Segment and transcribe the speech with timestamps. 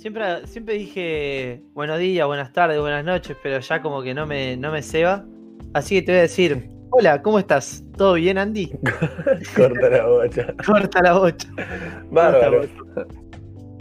[0.00, 4.56] Siempre, siempre dije buenos días, buenas tardes, buenas noches, pero ya como que no me,
[4.56, 5.26] no me ceba.
[5.74, 7.84] Así que te voy a decir, hola, ¿cómo estás?
[7.98, 8.72] ¿Todo bien, Andy?
[9.54, 10.54] Corta la bocha.
[10.64, 11.48] Corta la bocha.
[12.10, 12.62] Bárbaro.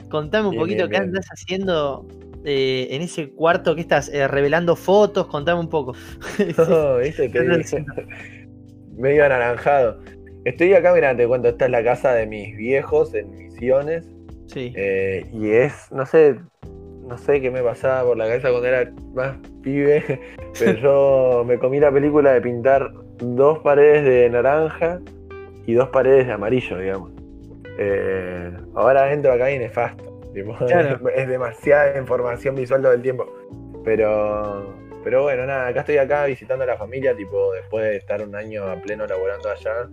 [0.10, 1.04] Contame un Bien, poquito bien, qué bien.
[1.04, 2.06] andás haciendo
[2.44, 5.94] eh, en ese cuarto que estás eh, revelando fotos, contame un poco.
[6.58, 7.64] No, viste que
[8.98, 10.01] medio anaranjado.
[10.43, 14.18] Estoy acá, mira, te cuento, esta es la casa de mis viejos en Misiones.
[14.50, 14.74] Sí.
[14.76, 16.36] eh, y es, no sé,
[17.07, 20.21] no sé qué me pasaba por la cabeza cuando era más pibe,
[20.60, 25.00] pero yo me comí la película de pintar dos paredes de naranja
[25.66, 27.12] y dos paredes de amarillo, digamos.
[27.78, 30.04] Eh, ahora entro acá y nefasto.
[30.34, 31.07] tipo, Claro.
[31.10, 33.28] Es demasiada información visual todo el tiempo.
[33.86, 34.73] Pero,
[35.04, 38.36] pero bueno, nada, acá estoy acá visitando a la familia, tipo, después de estar un
[38.36, 39.88] año a pleno laborando allá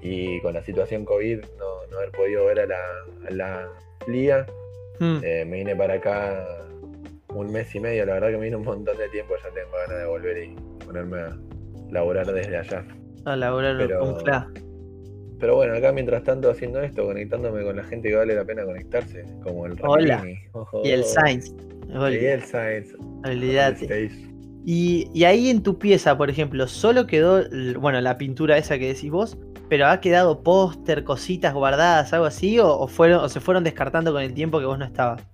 [0.00, 2.80] y con la situación COVID no, no haber podido ver a la,
[3.26, 3.68] a la
[4.06, 4.46] Lía.
[5.00, 5.18] Mm.
[5.22, 6.44] Eh, me vine para acá
[7.34, 9.70] un mes y medio, la verdad que me vine un montón de tiempo, ya tengo
[9.86, 11.38] ganas de volver y ponerme a
[11.90, 12.84] laburar desde allá.
[13.24, 14.50] A laburar pero- un fla.
[15.38, 18.64] Pero bueno, acá mientras tanto haciendo esto, conectándome con la gente que vale la pena
[18.64, 20.16] conectarse, como el Hola.
[20.18, 20.40] Ramini.
[20.82, 21.54] Y el Sainz.
[21.88, 22.92] Y el Sainz.
[23.24, 24.10] Olvídate.
[24.70, 27.42] Y, y ahí en tu pieza, por ejemplo, solo quedó,
[27.80, 29.38] bueno, la pintura esa que decís vos,
[29.68, 34.12] pero ha quedado póster, cositas guardadas, algo así, o, o fueron, o se fueron descartando
[34.12, 35.26] con el tiempo que vos no estabas.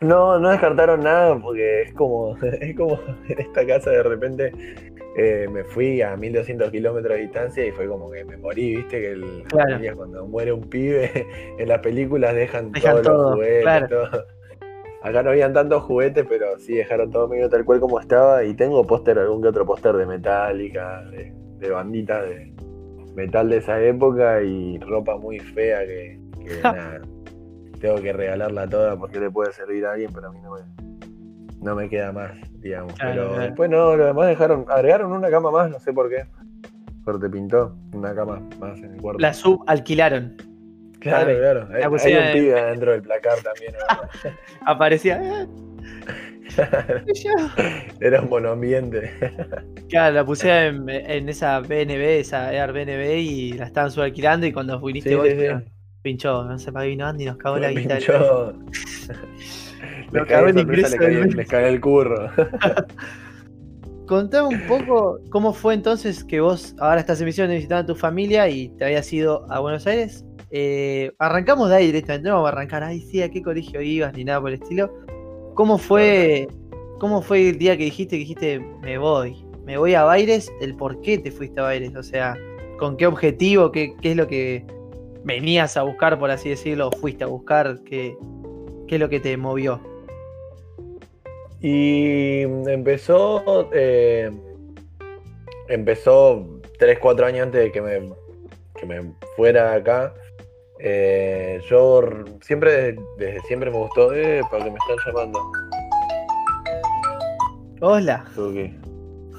[0.00, 4.52] No, no descartaron nada porque es como, es como en esta casa de repente
[5.16, 9.00] eh, me fui a 1200 kilómetros de distancia y fue como que me morí, viste
[9.00, 9.96] que el, Claro.
[9.96, 11.26] cuando muere un pibe
[11.58, 13.88] en las películas dejan, Dejan todos todo, los juguetes, claro.
[13.88, 14.26] todo.
[15.04, 18.54] Acá no habían tantos juguetes, pero sí dejaron todo medio tal cual como estaba y
[18.54, 22.54] tengo póster, algún que otro póster de Metallica, de, de bandita de
[23.14, 27.02] metal de esa época y ropa muy fea que, que nada,
[27.80, 30.60] tengo que regalarla toda porque le puede servir a alguien, pero a mí no me,
[31.60, 32.94] no me queda más, digamos.
[32.94, 33.42] Claro, pero claro.
[33.42, 36.24] después no, lo demás dejaron, agregaron una cama más, no sé por qué.
[37.04, 39.20] Corte pintó una cama más en el cuarto.
[39.20, 40.53] La subalquilaron.
[41.04, 41.68] Claro, Claro.
[41.70, 43.74] La hay un pibe adentro del placar también.
[44.66, 45.20] Aparecía.
[45.22, 45.46] "Eh,
[47.14, 47.30] yo".
[48.00, 49.10] Era un monoambiente.
[49.88, 54.80] Claro, la pusieron en, en esa BNB, esa Airbnb y la estaban subalquilando y cuando
[54.80, 55.46] viniste Sí, vos, sí, sí.
[56.02, 57.96] pinchó, no sé para qué vino Andy y nos cagó la Me guita.
[57.96, 58.54] pinchó.
[60.12, 62.30] Les cagó el de ingreso les cagué el curro.
[64.06, 67.86] Contame un poco cómo fue entonces que vos ahora estás en misión de visitar a
[67.86, 70.24] tu familia y te habías ido a Buenos Aires.
[70.56, 74.14] Eh, arrancamos de ahí directamente, no vamos a arrancar, ay sí, a qué colegio ibas
[74.14, 74.88] ni nada por el estilo.
[75.54, 76.46] ¿Cómo fue,
[77.00, 79.44] cómo fue el día que dijiste que dijiste me voy?
[79.64, 82.38] Me voy a Baires, el por qué te fuiste a Baires, o sea,
[82.78, 84.64] con qué objetivo, qué, qué es lo que
[85.24, 88.16] venías a buscar, por así decirlo, o fuiste a buscar, qué,
[88.86, 89.80] qué es lo que te movió.
[91.60, 93.70] Y empezó.
[93.72, 94.30] eh,
[95.68, 96.46] empezó
[96.78, 98.12] 3, 4 años antes de que me,
[98.78, 99.00] que me
[99.34, 100.14] fuera acá.
[100.86, 102.02] Eh, yo
[102.42, 104.12] siempre, desde, siempre me gustó.
[104.14, 105.40] Eh, para que me están llamando.
[107.80, 108.54] Hola, Ok.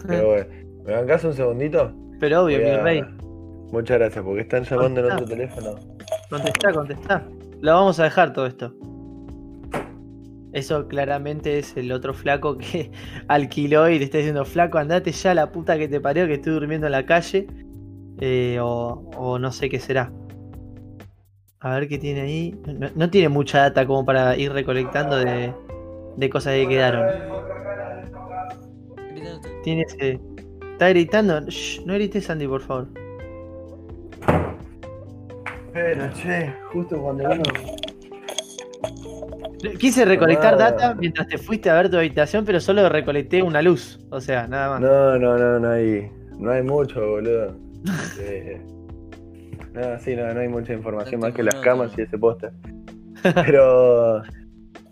[0.08, 0.46] Pero bueno,
[0.84, 1.92] ¿Me bancás un segundito?
[2.20, 3.04] pero obvio, Voy mi a- rey.
[3.72, 5.76] Muchas gracias, porque están llamando en otro teléfono.
[6.30, 7.28] Contestá, contestá.
[7.62, 8.74] Lo vamos a dejar todo esto.
[10.54, 12.92] Eso claramente es el otro flaco que
[13.28, 16.54] alquiló y le está diciendo, flaco, andate ya la puta que te parió que estoy
[16.54, 17.48] durmiendo en la calle.
[18.22, 20.12] Eh, o, o no sé qué será.
[21.66, 22.56] A ver qué tiene ahí.
[22.68, 25.52] No, no tiene mucha data como para ir recolectando de,
[26.16, 27.08] de cosas que quedaron.
[29.64, 30.20] Tiene ese...
[30.74, 31.42] Está gritando.
[31.48, 32.88] Shh, no grites, Andy, por favor.
[35.74, 37.44] Pero che, justo cuando uno.
[39.80, 40.70] Quise recolectar Tomá.
[40.70, 44.00] data mientras te fuiste a ver tu habitación, pero solo recolecté una luz.
[44.12, 44.82] O sea, nada más.
[44.82, 46.12] No, no, no, no hay.
[46.38, 47.58] No hay mucho, boludo.
[48.20, 48.62] Eh,
[49.76, 52.52] no, sí, no, no hay mucha información No más que las camas y ese póster.
[53.22, 54.24] Pero.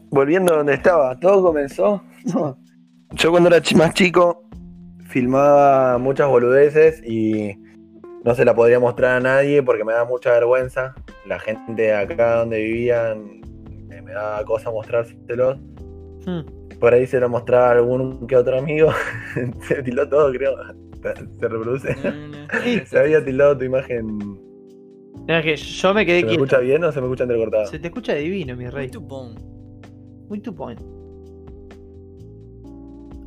[0.10, 2.04] Volviendo a donde estaba, todo comenzó.
[3.12, 4.44] Yo cuando era más chico
[5.08, 7.56] filmaba muchas boludeces y
[8.24, 10.96] no se la podría mostrar a nadie porque me daba mucha vergüenza.
[11.26, 13.42] La gente acá donde vivían
[13.92, 15.60] eh, me daba cosa mostrárselos.
[16.26, 16.42] Hmm.
[16.80, 18.92] Por ahí se lo mostraba a algún que otro amigo.
[19.68, 20.56] se tildó todo, creo.
[21.40, 21.96] Se reproduce.
[22.02, 22.86] No, no, no.
[22.86, 24.43] Se había tildado tu imagen.
[25.28, 26.44] Mira que yo me quedé ¿Se me quieto.
[26.44, 27.66] escucha bien o se me escucha entrecortado?
[27.68, 28.90] Se te escucha divino, mi rey.
[28.90, 29.36] Muito bom.
[30.28, 30.80] Muy tu point.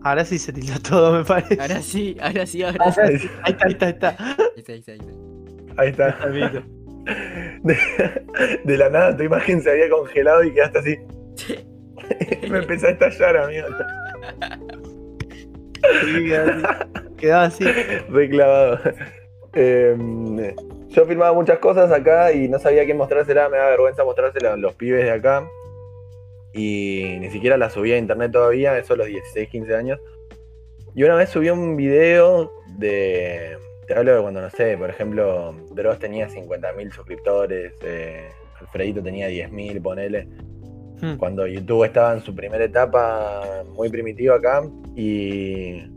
[0.03, 1.61] Ahora sí se tildó todo, me parece.
[1.61, 3.01] Ahora sí, ahora sí, ahora sí.
[3.01, 3.29] Ahora sí.
[3.43, 4.17] Ahí está, ahí está, ahí está.
[4.19, 6.17] Ahí está, ahí está, ahí está.
[6.27, 6.67] Ahí está.
[7.63, 7.77] De,
[8.65, 10.97] de la nada tu imagen se había congelado y quedaste así.
[12.51, 13.69] me empecé a estallar, amigo.
[16.05, 16.63] Sí, así.
[17.17, 17.65] Quedaba así.
[18.11, 18.81] Reclavado.
[19.55, 20.55] Em,
[20.89, 24.57] yo filmaba muchas cosas acá y no sabía qué mostrárselas, me da vergüenza mostrárselas a
[24.57, 25.49] los pibes de acá.
[26.53, 30.01] Y ni siquiera las subía a internet todavía, eso a los 16, 15 años.
[30.95, 33.59] Y una vez subí un video de.
[33.87, 38.29] Te hablo de cuando, no sé, por ejemplo, Dross tenía 50.000 suscriptores, eh,
[38.61, 40.29] Alfredito tenía 10.000, ponele.
[41.01, 41.17] Hmm.
[41.19, 44.63] Cuando YouTube estaba en su primera etapa muy primitiva acá.
[44.95, 45.96] Y.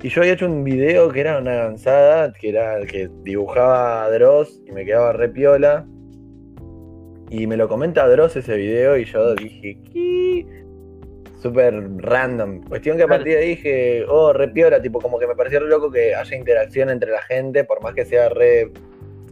[0.00, 4.10] Y yo había hecho un video que era una avanzada, que era que dibujaba a
[4.10, 5.86] Dross y me quedaba re piola.
[7.30, 10.46] Y me lo comenta Dross ese video y yo dije, ¿qué?
[11.42, 12.62] Súper random.
[12.62, 15.60] Cuestión que a partir de ahí dije, oh, re piola, tipo como que me pareció
[15.60, 18.70] re loco que haya interacción entre la gente, por más que sea re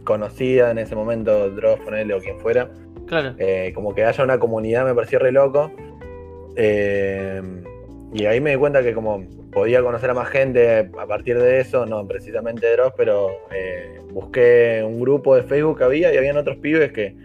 [0.03, 2.69] conocida en ese momento, Dross, ponele o quien fuera.
[3.07, 3.35] Claro.
[3.39, 5.71] Eh, como que haya una comunidad me pareció re loco.
[6.57, 7.41] Eh,
[8.13, 9.25] y ahí me di cuenta que como
[9.57, 14.83] podía conocer a más gente a partir de eso, no precisamente Dross, pero eh, busqué
[14.85, 17.15] un grupo de Facebook que había y habían otros pibes que,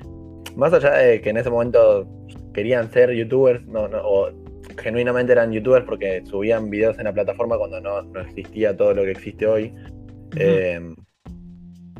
[0.56, 2.08] más allá de que en ese momento
[2.55, 4.31] querían ser youtubers, no, no, o
[4.79, 9.02] genuinamente eran youtubers porque subían videos en la plataforma cuando no, no existía todo lo
[9.02, 9.75] que existe hoy.
[10.37, 10.81] Eh,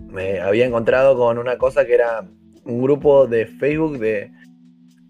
[0.09, 2.27] me había encontrado con una cosa que era
[2.65, 4.31] un grupo de Facebook de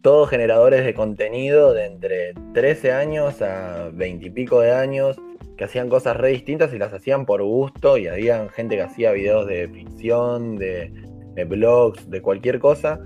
[0.03, 5.17] todos generadores de contenido de entre 13 años a 20 y pico de años
[5.57, 9.13] que hacían cosas re distintas y las hacían por gusto y había gente que hacía
[9.13, 10.93] videos de ficción, de,
[11.35, 13.01] de blogs, de cualquier cosa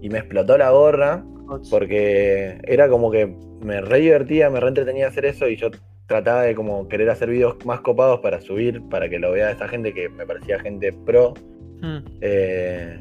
[0.00, 1.24] y me explotó la gorra
[1.70, 5.70] porque era como que me re divertía, me re entretenía hacer eso y yo
[6.06, 9.68] trataba de como querer hacer videos más copados para subir, para que lo vea esa
[9.68, 11.34] gente que me parecía gente pro.
[11.80, 11.98] Hmm.
[12.20, 13.00] eh,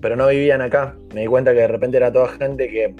[0.00, 0.96] pero no vivían acá.
[1.14, 2.94] Me di cuenta que de repente era toda gente que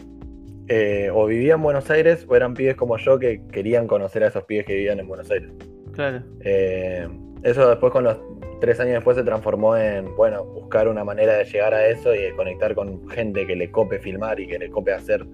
[0.69, 4.29] eh, o vivía en Buenos Aires o eran pibes como yo que querían conocer a
[4.29, 5.50] esos pibes que vivían en Buenos Aires.
[5.93, 6.23] Claro.
[6.41, 7.09] Eh,
[7.43, 8.19] eso después con los
[8.61, 12.19] tres años después se transformó en, bueno, buscar una manera de llegar a eso y
[12.19, 15.25] de conectar con gente que le cope filmar y que le cope hacer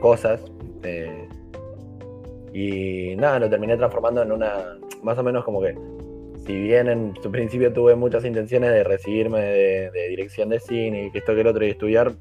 [0.00, 0.42] cosas.
[0.82, 1.28] eh,
[2.52, 5.74] y nada, lo terminé transformando en una, más o menos como que,
[6.46, 11.06] si bien en su principio tuve muchas intenciones de recibirme de, de dirección de cine
[11.06, 12.12] y que esto que el otro y estudiar,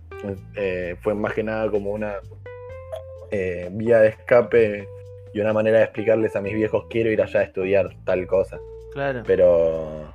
[0.55, 2.15] eh, fue más que nada como una
[3.31, 4.87] eh, vía de escape
[5.33, 8.59] y una manera de explicarles a mis viejos quiero ir allá a estudiar tal cosa.
[8.93, 9.23] Claro.
[9.27, 10.13] Pero,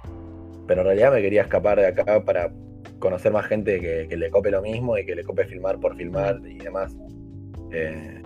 [0.67, 2.51] pero en realidad me quería escapar de acá para
[2.99, 5.97] conocer más gente que, que le cope lo mismo y que le cope filmar por
[5.97, 6.97] filmar y demás.
[7.73, 8.19] Eh,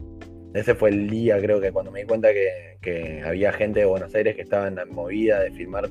[0.55, 3.87] ese fue el día, creo que cuando me di cuenta que, que había gente de
[3.87, 5.91] Buenos Aires que estaba en la movida de filmar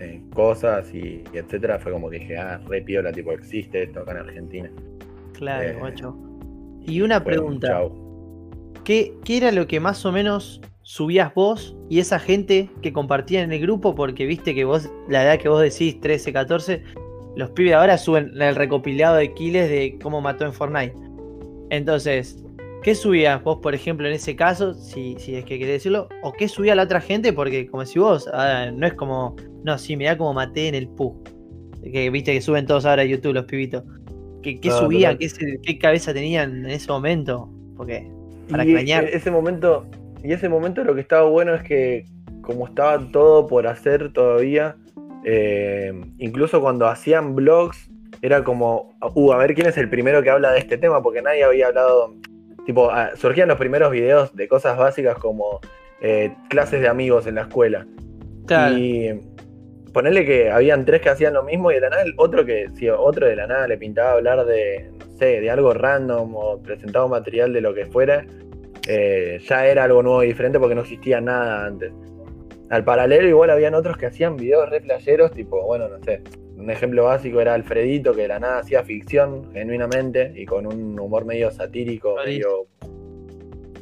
[0.00, 1.78] eh, cosas y, y etcétera.
[1.78, 4.70] Fue como que dije, ah, re piola, tipo, existe esto acá en Argentina.
[5.34, 6.16] Claro, Eh, guacho.
[6.86, 7.68] Y una pregunta.
[7.68, 8.08] chau.
[8.84, 13.42] ¿Qué, qué era lo que más o menos subías vos y esa gente que compartía
[13.42, 13.94] en el grupo?
[13.94, 16.82] Porque viste que vos, la edad que vos decís, 13, 14,
[17.36, 20.94] los pibes ahora suben el recopilado de kills de cómo mató en Fortnite.
[21.70, 22.42] Entonces,
[22.82, 26.08] ¿qué subías vos, por ejemplo, en ese caso, si, si es que querés decirlo?
[26.22, 27.32] ¿O qué subía la otra gente?
[27.32, 30.88] Porque como si vos, ah, no es como, no, sí, mirá cómo maté en el
[30.88, 31.22] PUG.
[31.92, 33.84] Que viste que suben todos ahora a YouTube los pibitos.
[34.42, 35.18] ¿Qué, qué No, subían?
[35.18, 35.28] ¿Qué,
[35.62, 37.48] ¿Qué cabeza tenían en ese momento?
[37.76, 38.10] Porque
[38.50, 39.04] para y extrañar.
[39.04, 39.86] e- ese momento
[40.22, 42.04] y ese momento lo que estaba bueno es que
[42.40, 44.76] como estaba todo por hacer todavía
[45.24, 47.90] eh, incluso cuando hacían blogs
[48.22, 51.22] era como uh, a ver quién es el primero que habla de este tema porque
[51.22, 52.14] nadie había hablado
[52.68, 55.58] tipo ah, surgían los primeros videos de cosas básicas como
[56.02, 57.86] eh, clases de amigos en la escuela
[58.46, 58.76] Claro.
[58.76, 59.18] y
[59.94, 62.68] ponerle que habían tres que hacían lo mismo y de la nada el otro que
[62.74, 66.62] si otro de la nada le pintaba hablar de no sé de algo random o
[66.62, 68.26] presentaba un material de lo que fuera
[68.86, 71.90] eh, ya era algo nuevo y diferente porque no existía nada antes
[72.68, 76.20] al paralelo igual habían otros que hacían videos re flasheros tipo bueno no sé
[76.58, 80.98] un ejemplo básico era Alfredito que de la nada hacía ficción genuinamente y con un
[80.98, 82.66] humor medio satírico medio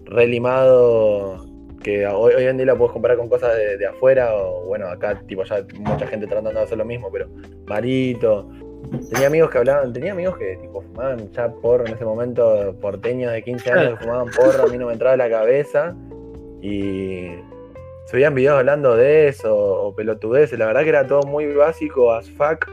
[0.05, 1.47] relimado
[1.83, 4.89] que hoy, hoy en día la puedes comparar con cosas de, de afuera o bueno
[4.89, 7.29] acá tipo ya mucha gente tratando de hacer lo mismo pero
[7.67, 8.49] Marito.
[9.11, 13.33] Tenía amigos que hablaban tenía amigos que tipo fumaban ya porro en ese momento porteños
[13.33, 15.97] de 15 años que fumaban porro a mí no me entraba en la cabeza
[16.61, 17.31] y
[18.07, 22.31] subían videos hablando de eso o pelotudeces la verdad que era todo muy básico as
[22.31, 22.67] fuck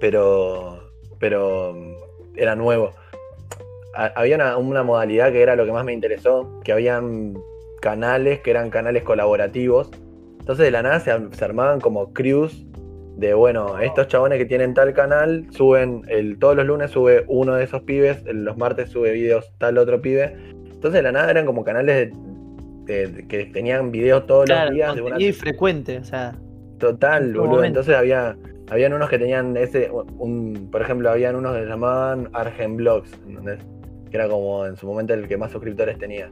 [0.00, 0.80] pero
[1.18, 1.74] pero
[2.36, 2.92] era nuevo
[3.94, 7.34] ha- había una, una modalidad que era lo que más me interesó, que habían
[7.80, 9.90] canales que eran canales colaborativos.
[10.38, 12.66] Entonces de la nada se, se armaban como crews
[13.16, 17.54] de bueno, estos chabones que tienen tal canal suben, el, todos los lunes sube uno
[17.54, 20.36] de esos pibes, los martes sube videos tal otro pibe.
[20.64, 22.16] Entonces de la nada eran como canales de,
[23.28, 26.34] que tenían videos todos Claro, los días de una contenido frecuente, o sea.
[26.78, 27.44] Total, boludo.
[27.56, 27.66] momento.
[27.66, 28.36] Entonces había,
[28.70, 33.12] habían unos que tenían ese, un, por ejemplo, habían unos que se llamaban Argen Blogs,
[33.28, 33.58] ¿entendés?
[34.10, 36.30] Que era como en su momento el que más suscriptores tenía.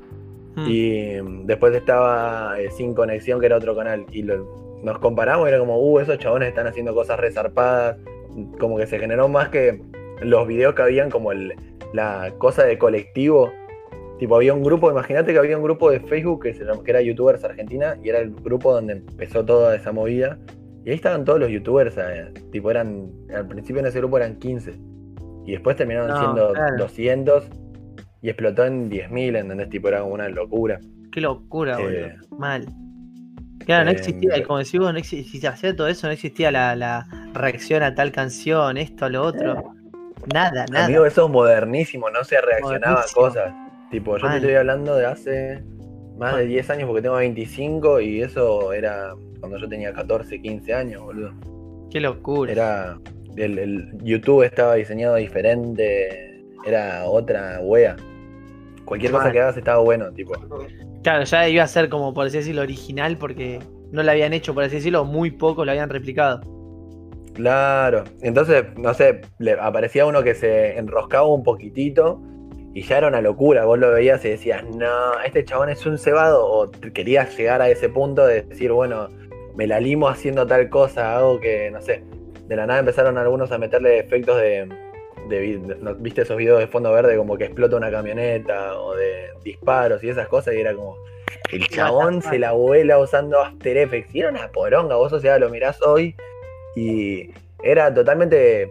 [0.56, 4.04] mm, Y mm, después estaba eh, Sin Conexión, que era otro canal.
[4.10, 7.96] Y lo- nos comparamos y era como, uh, esos chabones están haciendo cosas resarpadas.
[8.58, 9.80] Como que se generó más que
[10.22, 11.52] los videos que habían como el,
[11.92, 13.50] la cosa de colectivo.
[14.18, 17.00] Tipo, había un grupo, imagínate que había un grupo de Facebook que, se que era
[17.00, 20.38] Youtubers Argentina y era el grupo donde empezó toda esa movida.
[20.84, 24.36] Y ahí estaban todos los youtubers, eh, tipo, eran, al principio en ese grupo eran
[24.36, 24.72] 15.
[25.44, 26.76] Y después terminaron No, siendo claro.
[26.78, 27.48] 200
[28.22, 29.68] y explotó en 10.000, ¿entendés?
[29.70, 30.80] Tipo, era como una locura.
[31.12, 31.82] Qué locura, Eh,
[32.18, 32.38] boludo.
[32.38, 32.66] Mal.
[33.64, 36.06] Claro, no eh, existía, y como decís vos, no existía, si se hacía todo eso,
[36.06, 39.74] no existía la, la reacción a tal canción, esto, lo otro.
[40.32, 40.86] Nada, nada.
[40.86, 43.22] Amigo, eso es modernísimo, no se reaccionaba a Modernísimo.
[43.22, 43.54] cosas.
[43.90, 45.62] Tipo, yo te estoy hablando de hace
[46.18, 46.48] más de Mal.
[46.48, 51.32] 10 años porque tengo 25 y eso era cuando yo tenía 14, 15 años, boludo.
[51.90, 52.52] Qué locura.
[52.52, 52.98] Era.
[53.36, 57.96] El, el YouTube estaba diseñado diferente, era otra wea.
[58.84, 60.32] Cualquier cosa que hagas estaba bueno, tipo.
[61.02, 63.60] Claro, ya iba a ser como, por así decirlo, original porque
[63.92, 66.40] no lo habían hecho, por así decirlo, muy poco lo habían replicado.
[67.34, 68.04] Claro.
[68.22, 72.20] Entonces, no sé, le aparecía uno que se enroscaba un poquitito
[72.78, 73.64] y ya era una locura.
[73.64, 76.46] Vos lo veías y decías, no, este chabón es un cebado.
[76.46, 79.08] O querías llegar a ese punto de decir, bueno,
[79.56, 82.04] me la limo haciendo tal cosa, hago que, no sé.
[82.46, 84.68] De la nada empezaron algunos a meterle efectos de.
[85.28, 85.60] de.
[85.98, 90.10] ¿Viste esos videos de fondo verde como que explota una camioneta o de disparos y
[90.10, 90.54] esas cosas?
[90.54, 90.96] Y era como.
[91.50, 94.14] El chabón se la vuela usando After Effects.
[94.14, 94.94] Y era una poronga.
[94.94, 96.14] Vos, o sea, lo mirás hoy
[96.76, 98.70] y era totalmente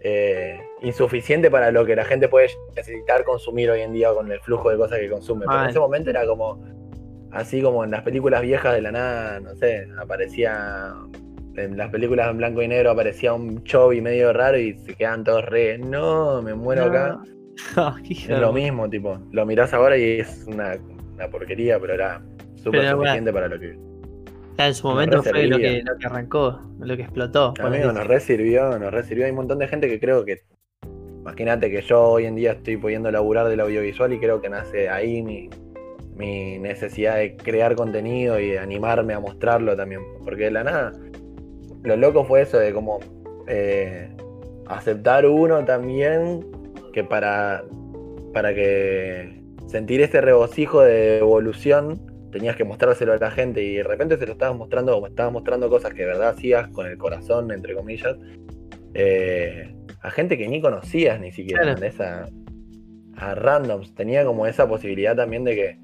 [0.00, 4.40] eh, insuficiente para lo que la gente puede necesitar consumir hoy en día con el
[4.40, 5.46] flujo de cosas que consume.
[5.46, 6.62] Pero en ese momento era como,
[7.32, 10.94] así como en las películas viejas de la nada, no sé, aparecía,
[11.56, 15.24] en las películas en blanco y negro aparecía un chovi medio raro y se quedaban
[15.24, 17.20] todos re, no, me muero acá.
[18.10, 20.76] Es lo mismo, tipo, lo mirás ahora y es una,
[21.14, 22.20] una porquería, pero era
[22.56, 23.78] súper suficiente para lo que...
[24.58, 27.54] Ya en su momento fue lo que, lo que arrancó, lo que explotó.
[27.60, 29.24] Amigo, nos resirvió, nos resirvió.
[29.24, 30.42] Hay un montón de gente que creo que.
[31.24, 34.90] Imagínate que yo hoy en día estoy pudiendo laburar del audiovisual y creo que nace
[34.90, 35.48] ahí mi,
[36.14, 40.02] mi necesidad de crear contenido y de animarme a mostrarlo también.
[40.22, 40.92] Porque de la nada,
[41.82, 43.00] lo loco fue eso de como
[43.48, 44.14] eh,
[44.66, 46.44] aceptar uno también
[46.92, 47.64] que para,
[48.34, 52.02] para que sentir ese regocijo de evolución
[52.32, 55.32] tenías que mostrárselo a la gente y de repente se lo estabas mostrando como estabas
[55.32, 58.14] mostrando cosas que de verdad hacías con el corazón, entre comillas,
[58.94, 61.76] eh, a gente que ni conocías ni siquiera, Claro.
[61.78, 62.00] ¿entendés?
[62.00, 62.28] a,
[63.16, 63.94] a randoms.
[63.94, 65.78] Tenía como esa posibilidad también de que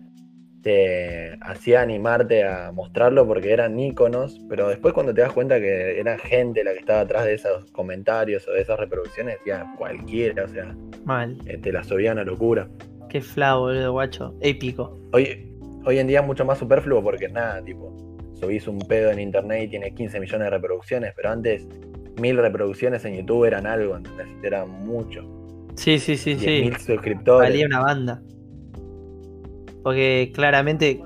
[0.63, 5.99] te hacía animarte a mostrarlo porque eran íconos, pero después cuando te das cuenta que
[5.99, 10.45] era gente la que estaba atrás de esos comentarios o de esas reproducciones, decía cualquiera,
[10.45, 11.39] o sea, Mal.
[11.47, 12.69] eh, te la subían a locura.
[13.09, 14.35] Qué flau, boludo, guacho.
[14.43, 15.01] Épico.
[15.13, 15.51] Hoy,
[15.87, 17.97] hoy en día es mucho más superfluo porque nada, tipo,
[18.35, 21.67] subís un pedo en internet y tiene 15 millones de reproducciones, pero antes
[22.21, 24.27] mil reproducciones en YouTube eran algo, ¿entendés?
[24.43, 25.25] Era mucho.
[25.77, 26.85] Sí, sí, sí, 10.000 sí.
[26.93, 27.49] suscriptores.
[27.51, 28.23] Valía una banda.
[29.83, 31.01] Porque claramente,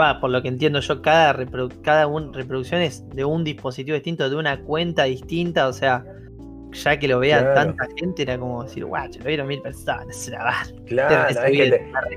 [0.00, 3.94] va, por lo que entiendo yo, cada, reprodu- cada un- reproducción es de un dispositivo
[3.94, 6.04] distinto, de una cuenta distinta, o sea,
[6.72, 7.54] ya que lo vea Claro.
[7.54, 10.30] tanta gente, era como decir, guacho, lo vieron mil personas.
[10.86, 11.70] Claro, es que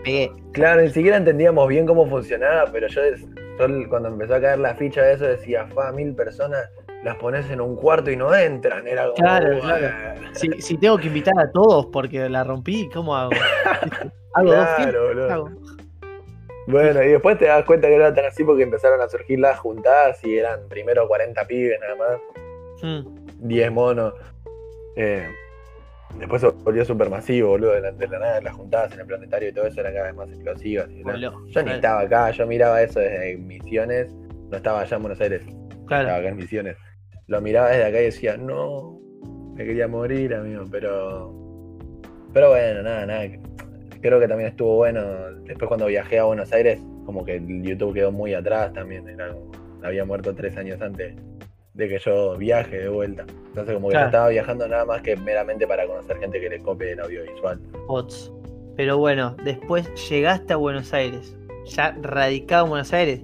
[0.06, 4.60] te- claro, ni siquiera entendíamos bien cómo funcionaba, pero yo, yo cuando empezó a caer
[4.60, 6.70] la ficha de eso decía, fa, mil personas
[7.04, 8.88] las pones en un cuarto y no entran.
[8.88, 9.90] Era como, Claro, claro.
[10.34, 13.32] Si, si tengo que invitar a todos porque la rompí, ¿cómo hago?
[14.34, 14.68] ¿Hago dos?
[14.78, 15.32] Claro, boludo.
[15.32, 15.50] Hago.
[16.68, 19.40] Bueno, y después te das cuenta que no era tan así porque empezaron a surgir
[19.40, 22.20] las juntadas y eran primero 40 pibes nada más.
[22.84, 24.14] Mm, 10 monos.
[24.96, 25.28] Eh,
[26.20, 29.06] después se volvió súper masivo, boludo, de la, de la nada, las juntadas en el
[29.08, 30.90] planetario y todo eso eran cada vez más explosivas.
[30.92, 31.04] y.
[31.04, 35.42] Yo ni estaba acá, yo miraba eso desde Misiones, no estaba allá en Buenos Aires,
[35.42, 36.78] estaba Claro, acá en Misiones.
[37.32, 39.00] Lo miraba desde acá y decía, no,
[39.56, 41.34] me quería morir, amigo, pero.
[42.34, 43.24] Pero bueno, nada, nada.
[44.02, 45.02] Creo que también estuvo bueno.
[45.46, 49.08] Después cuando viajé a Buenos Aires, como que el YouTube quedó muy atrás también.
[49.08, 49.34] Era
[49.82, 51.16] había muerto tres años antes
[51.74, 53.26] de que yo viaje de vuelta.
[53.48, 54.06] Entonces como que Claro.
[54.08, 57.62] no estaba viajando nada más que meramente para conocer gente que le copie el audiovisual.
[57.88, 58.30] bots.
[58.76, 61.34] Pero bueno, después llegaste a Buenos Aires.
[61.68, 63.22] Ya radicado en Buenos Aires.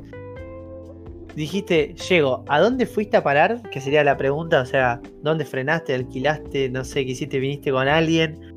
[1.37, 3.61] Dijiste, llego, ¿a dónde fuiste a parar?
[3.69, 7.87] Que sería la pregunta, o sea, ¿dónde frenaste, alquilaste, no sé, qué hiciste, viniste con
[7.87, 8.55] alguien?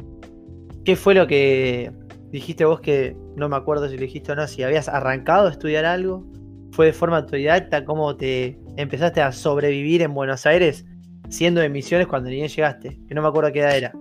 [0.86, 1.92] ¿Qué fue lo que
[2.30, 5.50] dijiste vos que, no me acuerdo si lo dijiste o no, si habías arrancado a
[5.50, 6.24] estudiar algo?
[6.72, 7.84] ¿Fue de forma autodidacta?
[7.84, 10.86] ¿Cómo te empezaste a sobrevivir en Buenos Aires
[11.28, 12.98] siendo de misiones cuando ni bien llegaste?
[13.06, 13.92] Que no me acuerdo qué edad era,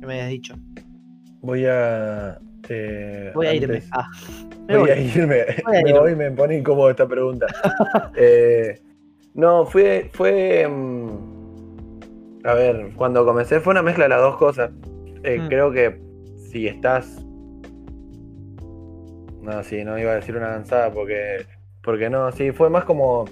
[0.00, 0.56] que me habías dicho.
[1.40, 2.40] Voy a.
[2.68, 3.50] eh, Voy a
[3.92, 4.08] Ah,
[4.68, 4.90] me Voy voy.
[4.90, 5.44] a irme.
[5.64, 6.00] Voy a me irme.
[6.00, 7.46] voy y me pone incómodo esta pregunta.
[8.16, 8.80] Eh,
[9.34, 10.10] no, fue.
[10.12, 14.70] fue mm, a ver, cuando comencé fue una mezcla de las dos cosas.
[15.22, 15.48] Eh, Mm.
[15.48, 16.00] Creo que
[16.50, 17.24] si estás.
[19.40, 21.44] No, sí, no iba a decir una avanzada porque.
[21.82, 23.24] Porque no, sí, fue más como.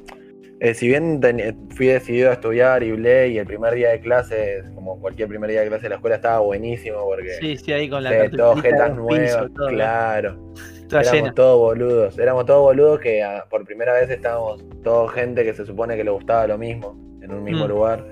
[0.64, 3.98] Eh, si bien ten- fui decidido a estudiar y hablé y el primer día de
[4.00, 7.30] clase, como cualquier primer día de clase de la escuela, estaba buenísimo porque.
[7.40, 10.52] Sí, sí, ahí con la eh, todo jetas nuevas, todo, claro.
[10.88, 11.34] Toda éramos llena.
[11.34, 15.64] todos boludos, éramos todos boludos que ah, por primera vez estábamos todos gente que se
[15.66, 17.68] supone que le gustaba lo mismo, en un mismo Mm.
[17.68, 18.04] lugar.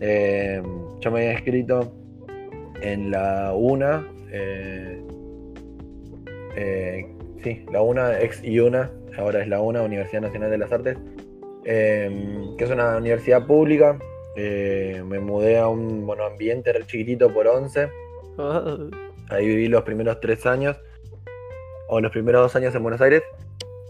[0.00, 0.60] Eh,
[1.00, 1.92] yo me había inscrito
[2.82, 4.04] en la UNA,
[6.56, 7.06] eh,
[7.42, 10.96] sí, la UNA, ex IUNA, ahora es la UNA, Universidad Nacional de las Artes,
[11.66, 13.98] eh, que es una universidad pública.
[14.36, 17.88] Eh, me mudé a un monoambiente re chiquitito por 11.
[18.38, 18.90] Oh,
[19.30, 20.76] Ahí viví los primeros tres años,
[21.88, 23.22] o los primeros dos años en Buenos Aires.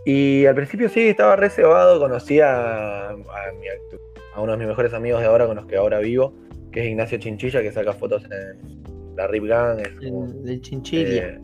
[0.07, 3.15] Y al principio sí, estaba reservado, conocí a, a,
[3.61, 3.67] mi
[4.35, 6.33] a uno de mis mejores amigos de ahora con los que ahora vivo,
[6.73, 10.61] que es Ignacio Chinchilla, que saca fotos en la Rip Gang, es como, el, el
[10.63, 11.27] chinchilla.
[11.27, 11.41] eh,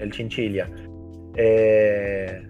[0.00, 0.68] el Chinchilla.
[1.36, 2.42] Eh,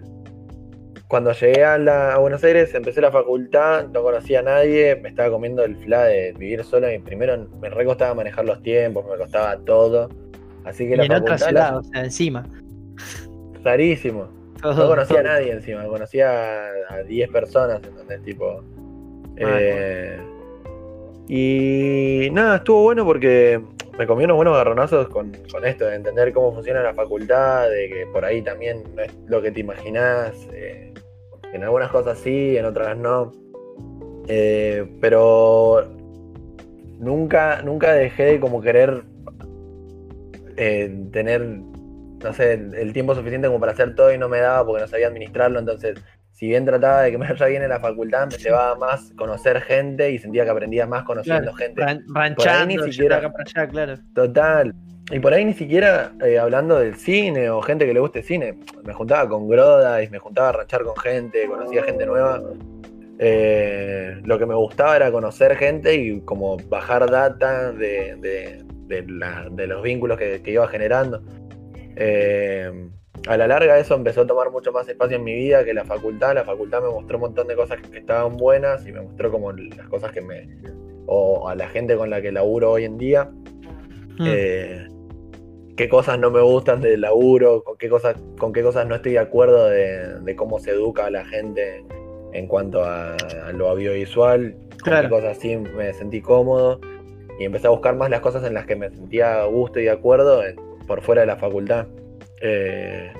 [1.11, 5.09] cuando llegué a, la- a Buenos Aires, empecé la facultad, no conocía a nadie, me
[5.09, 9.05] estaba comiendo el fla de vivir solo y primero me re costaba manejar los tiempos,
[9.11, 10.09] me costaba todo.
[10.63, 12.47] Así que y la en otra facultad ciudad, la- o sea, encima.
[13.63, 14.29] rarísimo.
[14.61, 16.29] Todo, No conocía a nadie encima, conocía
[16.89, 18.21] a a 10 personas, ¿entendés?
[18.23, 18.63] Tipo.
[19.37, 20.17] eh,
[21.27, 23.61] y nada, estuvo bueno porque
[23.97, 27.89] me comí unos buenos garronazos con, con esto, de entender cómo funciona la facultad, de
[27.89, 30.47] que por ahí también no es lo que te imaginás.
[30.53, 30.90] eh,
[31.53, 33.31] en algunas cosas sí, en otras no.
[34.27, 35.87] Eh, pero
[36.99, 39.03] nunca, nunca dejé de como querer
[40.57, 41.41] eh, tener
[42.23, 44.81] no sé, el, el tiempo suficiente como para hacer todo y no me daba porque
[44.83, 45.57] no sabía administrarlo.
[45.59, 45.95] Entonces,
[46.31, 49.59] si bien trataba de que me vaya bien en la facultad, me llevaba más conocer
[49.61, 51.81] gente y sentía que aprendía más conociendo Claro, gente.
[51.81, 53.95] ran- ranchando, ni siquiera- acá para allá, claro.
[54.13, 54.73] Total.
[55.11, 58.55] Y por ahí ni siquiera eh, hablando del cine o gente que le guste cine.
[58.83, 62.41] Me juntaba con Groda y me juntaba a ranchar con gente, conocía gente nueva.
[63.19, 69.05] Eh, lo que me gustaba era conocer gente y como bajar data de, de- de
[69.07, 71.21] la- de los vínculos que, que iba generando.
[71.95, 72.71] Eh,
[73.27, 75.83] a la larga eso empezó a tomar mucho más espacio en mi vida que la
[75.85, 76.33] facultad.
[76.35, 79.51] La facultad me mostró un montón de cosas que estaban buenas y me mostró como
[79.51, 80.47] las cosas que me...
[81.05, 83.29] o a la gente con la que laburo hoy en día.
[84.17, 84.25] Mm.
[84.27, 84.87] Eh,
[85.81, 89.13] qué cosas no me gustan del laburo, con qué cosas, con qué cosas no estoy
[89.13, 91.83] de acuerdo de, de cómo se educa a la gente
[92.33, 95.09] en cuanto a, a lo audiovisual, con Claro.
[95.09, 96.79] qué cosas sí me sentí cómodo
[97.39, 99.85] y empecé a buscar más las cosas en las que me sentía a gusto y
[99.85, 100.43] de acuerdo
[100.85, 101.87] por fuera de la facultad.
[102.41, 103.11] Eh,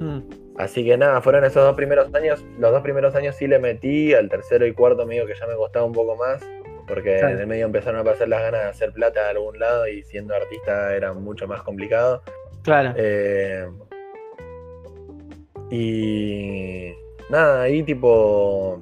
[0.00, 0.18] Mm.
[0.56, 2.44] Así que nada, fueron esos dos primeros años.
[2.58, 5.54] Los dos primeros años sí le metí, al tercero y cuarto medio que ya me
[5.54, 6.42] costaba un poco más,
[6.86, 9.86] porque en el medio empezaron a aparecer las ganas de hacer plata de algún lado
[9.88, 12.22] y siendo artista era mucho más complicado.
[12.62, 12.94] Claro.
[12.96, 13.66] Eh,
[15.70, 16.92] y
[17.30, 18.80] nada, ahí tipo...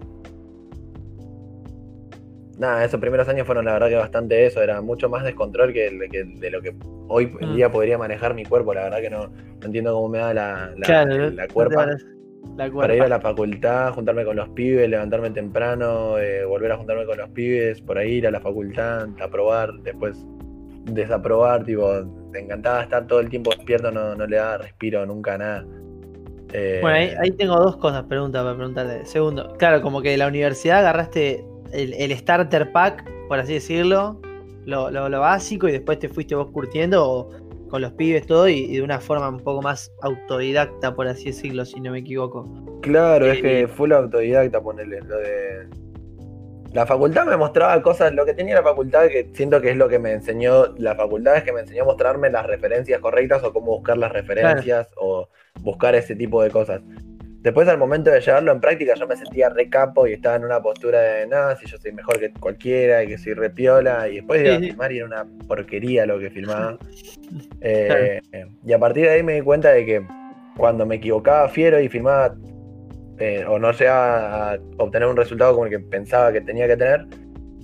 [2.59, 5.99] Nada, esos primeros años fueron la verdad que bastante eso, era mucho más descontrol que,
[6.11, 6.75] que de lo que
[7.09, 7.57] hoy en Mm.
[7.57, 10.73] día podría manejar mi cuerpo, la verdad que no, no entiendo cómo me da la,
[10.77, 11.89] la, claro, la cuerpa
[12.83, 17.07] para ir a la facultad, juntarme con los pibes, levantarme temprano, eh, volver a juntarme
[17.07, 20.25] con los pibes, por ahí ir a la facultad, aprobar, después
[20.85, 21.91] desaprobar, tipo,
[22.33, 25.67] te encantaba estar todo el tiempo despierto, no, no le daba respiro nunca a nada.
[26.53, 29.07] Eh, Bueno, ahí, ahí tengo dos cosas, preguntas para preguntarte.
[29.07, 34.21] Segundo, claro, como que de la universidad agarraste el, el starter pack, por así decirlo,
[34.67, 37.31] lo, lo- lo básico, y después te fuiste vos curtiendo o
[37.73, 41.25] con los pibes todo, y, y de una forma un poco más autodidacta, por así
[41.25, 42.47] decirlo, si no me equivoco.
[42.83, 45.69] Claro, es Eh, que fue la autodidacta ponerle lo de.
[46.75, 49.89] La facultad me mostraba cosas, lo que tenía la facultad, que siento que es lo
[49.89, 53.55] que me enseñó, la facultad es que me enseñó a mostrarme las referencias correctas o
[53.55, 55.29] cómo buscar las referencias o
[55.61, 56.83] buscar ese tipo de cosas.
[57.43, 60.45] Después al momento de llevarlo en práctica yo me sentía re capo y estaba en
[60.45, 64.09] una postura de nada, si yo soy mejor que cualquiera y que soy re piola
[64.09, 66.79] y después iba a filmar y era una porquería lo que filmaba.
[67.63, 68.21] Eh,
[68.67, 70.07] Y a partir de ahí me di cuenta de que
[70.55, 72.35] cuando me equivocaba fiero y filmaba
[73.19, 76.77] eh, o no llegaba a obtener un resultado como el que pensaba que tenía que
[76.77, 77.07] tener,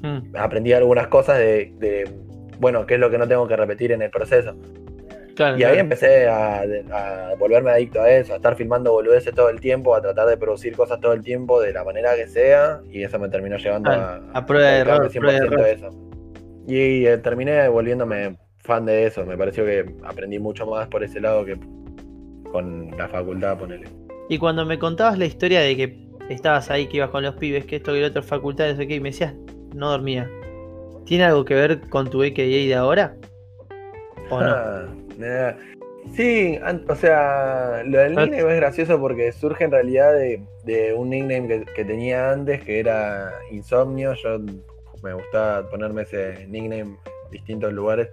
[0.02, 2.08] Mm, aprendí algunas cosas de, de,
[2.60, 4.56] bueno, qué es lo que no tengo que repetir en el proceso.
[5.38, 5.80] Claro, Y ahí claro.
[5.80, 10.02] empecé a, a volverme adicto a eso, a estar filmando boludeces todo el tiempo, a
[10.02, 13.28] tratar de producir cosas todo el tiempo de la manera que sea, y eso me
[13.28, 15.90] terminó llevando a, a prueba de error, prueba de 100% eso.
[16.66, 21.20] Y eh, terminé volviéndome fan de eso, me pareció que aprendí mucho más por ese
[21.20, 21.56] lado que
[22.50, 23.88] con la facultad, ponele.
[24.28, 27.64] Y cuando me contabas la historia de que estabas ahí, que ibas con los pibes,
[27.64, 29.34] que esto, que lo otro, facultad, no sé qué, y me decías,
[29.74, 30.28] no dormía.
[31.06, 33.16] ¿Tiene algo que ver con tu AKA de ahora?
[34.28, 35.07] ¿O no?
[35.18, 35.58] Nada.
[36.14, 38.24] Sí, o sea, lo del Ah.
[38.24, 42.62] nickname es gracioso porque surge en realidad de, de un nickname que, que tenía antes,
[42.64, 44.14] que era Insomnio.
[44.14, 44.38] Yo
[45.02, 46.98] me gustaba ponerme ese nickname en
[47.30, 48.08] distintos lugares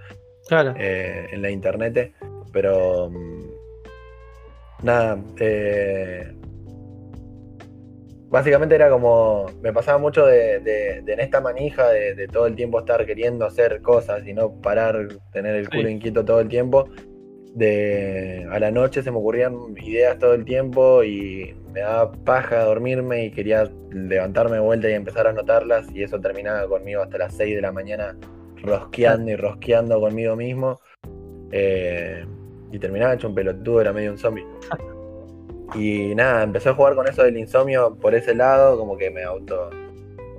[0.47, 0.73] Claro.
[0.77, 2.11] eh, en la internet,
[2.51, 3.45] pero mm,
[4.83, 6.33] nada, eh,
[8.29, 12.47] básicamente era como, me pasaba mucho de, de- de en esta manija de, de todo
[12.47, 15.93] el tiempo estar queriendo hacer cosas y no parar, tener el culo Sí.
[15.93, 16.89] inquieto todo el tiempo.
[17.53, 22.65] De a la noche se me ocurrían ideas todo el tiempo y me daba paja
[22.65, 27.17] dormirme y quería levantarme de vuelta y empezar a anotarlas y eso terminaba conmigo hasta
[27.17, 28.17] las 6 de la mañana
[28.61, 30.81] rosqueando y rosqueando conmigo mismo.
[31.51, 32.25] Eh,
[32.73, 34.43] y terminaba hecho un pelotudo, era medio un zombie.
[35.73, 39.23] Y nada, empecé a jugar con eso del insomnio por ese lado, como que me
[39.23, 39.69] auto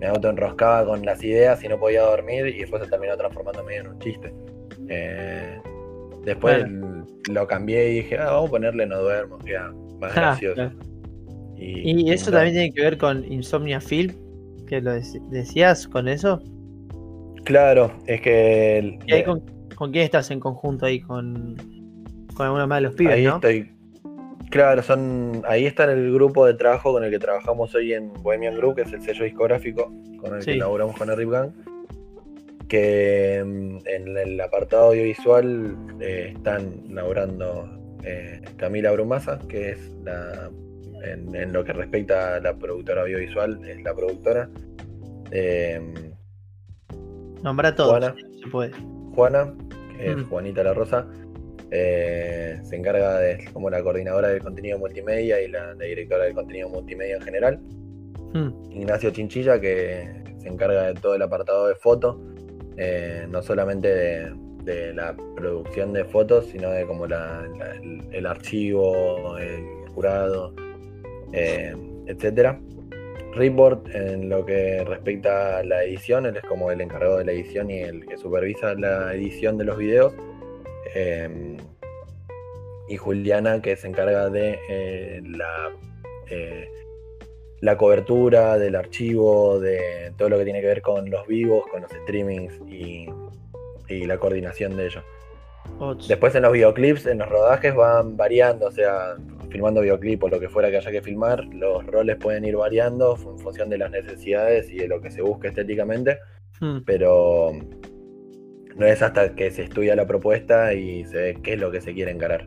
[0.00, 3.64] me auto enroscaba con las ideas y no podía dormir y después se terminó transformando
[3.64, 4.32] medio en un chiste.
[4.88, 5.58] Eh,
[6.22, 6.66] después
[7.30, 10.54] lo cambié y dije, ah, vamos a ponerle no duermo, queda más Ah, gracioso.
[10.54, 10.72] claro.
[11.56, 14.12] Y, Y eso también tiene que ver con Insomnia Film,
[14.66, 16.42] que lo dec- decías con eso.
[17.44, 19.40] Claro, es que el- ¿Y ahí con,
[19.76, 21.00] con quién estás en conjunto ahí?
[21.00, 21.56] Con,
[22.34, 23.36] con alguno más de los pibes, ahí ¿no?
[23.36, 23.70] estoy.
[24.50, 28.12] Claro, son ahí está en el grupo de trabajo con el que trabajamos hoy en
[28.22, 30.52] Bohemian Group, que es el sello discográfico con el Sí.
[30.52, 31.50] que laburamos con el Gang.
[32.68, 37.68] Que mm, en el apartado audiovisual eh, están laburando
[38.04, 40.50] eh, Camila Brumasa, que es la
[41.04, 44.48] en, en lo que respecta a la productora audiovisual, es la productora.
[45.30, 45.80] Eh,
[47.42, 48.14] Nombra todos, Juana.
[48.32, 48.72] si se puede.
[49.14, 49.54] Juana,
[49.96, 50.24] que es Mm.
[50.28, 51.06] Juanita La Rosa,
[51.70, 56.34] eh, se encarga de como la coordinadora del contenido multimedia y la, la directora del
[56.34, 57.60] contenido multimedia en general.
[58.34, 62.16] Mm, Ignacio Chinchilla, que se encarga de todo el apartado de fotos,
[62.76, 64.32] eh, no solamente de,
[64.64, 70.54] de la producción de fotos, sino de como la- la- el, el archivo, el jurado,
[71.32, 71.74] eh,
[72.06, 72.60] etcétera.
[73.34, 77.32] Report en lo que respecta a la edición, él es como el encargado de la
[77.32, 80.14] edición y el que supervisa la edición de los videos.
[80.98, 81.56] Eh,
[82.88, 85.72] y Juliana, que se encarga de eh, la,
[86.30, 86.68] eh,
[87.60, 91.82] la cobertura del archivo, de todo lo que tiene que ver con los vivos, con
[91.82, 93.08] los streamings y,
[93.88, 95.04] y la coordinación de ellos.
[96.08, 99.16] Después en los videoclips, en los rodajes van variando, o sea,
[99.50, 103.16] filmando videoclip o lo que fuera que haya que filmar, los roles pueden ir variando
[103.16, 106.20] en función de las necesidades y de lo que se busque estéticamente,
[106.60, 107.52] Mm, pero
[108.76, 111.80] no es hasta que se estudia la propuesta y se ve qué es lo que
[111.80, 112.46] se quiere encarar.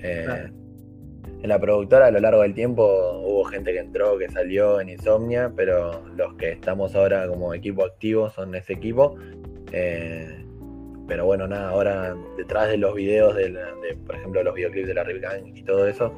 [0.00, 0.50] Eh, Claro.
[1.42, 2.84] En la productora a lo largo del tiempo
[3.24, 7.82] hubo gente que entró, que salió en Insomnia, pero los que estamos ahora como equipo
[7.84, 9.16] activo son ese equipo.
[9.72, 10.44] Eh,
[11.08, 14.88] pero bueno, nada, ahora detrás de los videos, de, la- de, por ejemplo, los videoclips
[14.88, 16.14] de la Gang y todo eso,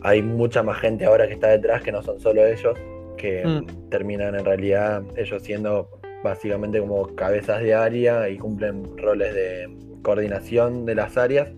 [0.00, 2.76] hay mucha más gente ahora que está detrás que no son solo ellos,
[3.18, 3.88] que Mm.
[3.90, 5.90] terminan en realidad ellos siendo
[6.26, 9.68] básicamente como cabezas de área y cumplen roles de
[10.02, 11.48] coordinación de las áreas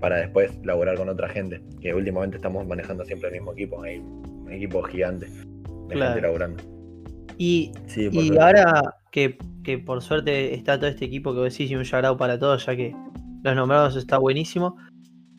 [0.00, 3.98] para después laborar con otra gente, que últimamente estamos manejando siempre el mismo equipo, hay
[3.98, 6.12] un equipo gigante de Claro.
[6.14, 6.62] gente laburando.
[7.38, 11.70] Y, Sí, y ahora que, que por suerte está todo este equipo que vos decís
[11.70, 12.94] y un shout para todos, ya que
[13.42, 14.76] los nombrados está buenísimo.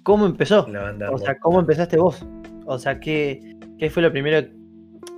[0.04, 0.66] ¿Cómo empezó?
[1.12, 1.38] O sea.
[1.40, 2.26] ¿cómo empezaste vos?
[2.66, 4.48] O sea, ¿qué, qué fue lo primero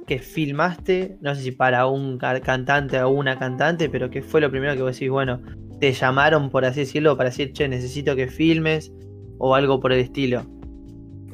[0.10, 1.18] que filmaste?
[1.22, 4.74] No sé si para un ca- cantante o una cantante, pero ¿qué fue lo primero
[4.76, 5.40] que vos decís, bueno,
[5.80, 8.92] te llamaron, por así decirlo, para decir, che, necesito que filmes
[9.38, 10.42] o algo por el estilo?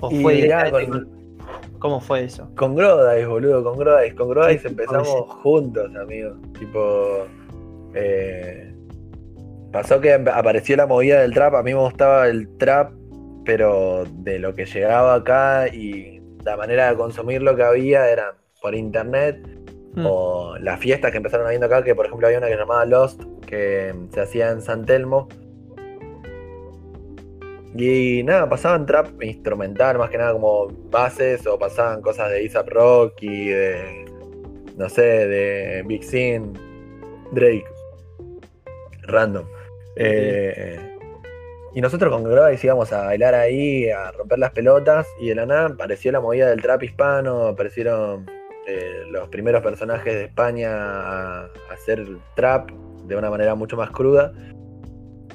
[0.02, 1.10] ¿O Y fue mirá, con-
[1.80, 2.50] ¿Cómo fue eso?
[2.56, 4.14] Con Grodais, boludo, con Grodais.
[4.14, 5.08] Con Grodais Sí, empezamos
[5.42, 6.36] juntos, amigo.
[6.60, 7.28] Tipo.
[7.94, 8.74] eh,
[9.72, 11.56] pasó que apareció la movida del trap.
[11.56, 12.92] A mí me gustaba el trap,
[13.46, 18.36] pero de lo que llegaba acá y la manera de consumir lo que había era
[18.66, 19.38] por internet
[19.96, 22.60] Mm, o las fiestas que empezaron habiendo acá, que por ejemplo había una que se
[22.60, 25.30] llamaba Lost, que se hacía en San Telmo.
[27.78, 32.70] Y nada, pasaban trap instrumental, más que nada como bases, o pasaban cosas de ASAP
[32.70, 34.06] Rock y de,
[34.78, 36.54] no sé, de Big Sin,
[37.32, 37.66] Drake,
[39.04, 39.46] random.
[39.98, 40.78] Eh,
[41.74, 45.46] y nosotros con Grovis íbamos a bailar ahí, a romper las pelotas, y de la
[45.46, 48.26] nada apareció la movida del trap hispano, aparecieron
[48.68, 52.72] eh, los primeros personajes de España a, hacer trap
[53.06, 54.34] de una manera mucho más cruda.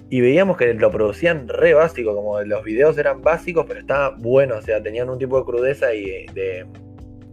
[0.09, 4.57] Y veíamos que lo producían re básico, como los videos eran básicos, pero estaba bueno,
[4.57, 6.67] o sea, tenían un tipo de crudeza y de,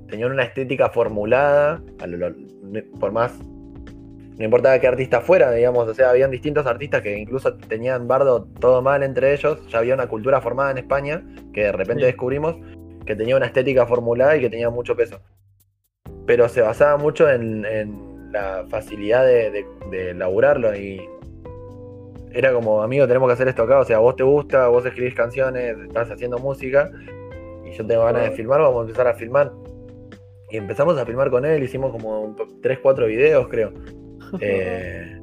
[0.08, 2.36] tenían una estética formulada, a lo- lo-
[3.00, 3.34] por más,
[4.38, 8.44] no importaba qué artista fuera, digamos, o sea, habían distintos artistas que incluso tenían bardo
[8.60, 12.06] todo mal entre ellos, ya había una cultura formada en España, que de repente Sí.
[12.08, 12.58] descubrimos
[13.08, 15.20] que tenía una estética formulada y que tenía mucho peso.
[16.28, 21.02] Pero se basaba mucho en, en la facilidad de, de, de laburarlo y
[22.32, 25.16] era como, amigo, tenemos que hacer esto acá, o sea, vos te gusta, vos escribís
[25.16, 26.92] canciones, estás haciendo música
[27.66, 29.52] y yo tengo ganas de filmar, vamos a empezar a filmar.
[30.50, 33.74] Y empezamos a filmar con él, hicimos como 3, 4 videos, creo.
[34.42, 35.22] Eh,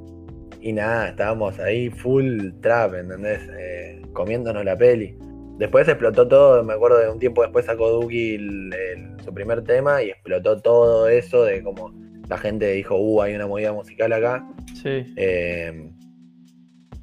[0.62, 3.46] y nada, estábamos ahí full trap, ¿entendés?
[3.58, 5.14] Eh, comiéndonos la peli.
[5.58, 9.62] Después explotó todo, me acuerdo de un tiempo después sacó Duki el- el- su primer
[9.62, 11.92] tema y explotó todo eso de como
[12.28, 14.44] la gente dijo, uh, hay una movida musical acá.
[14.82, 15.04] Sí.
[15.16, 15.90] Eh,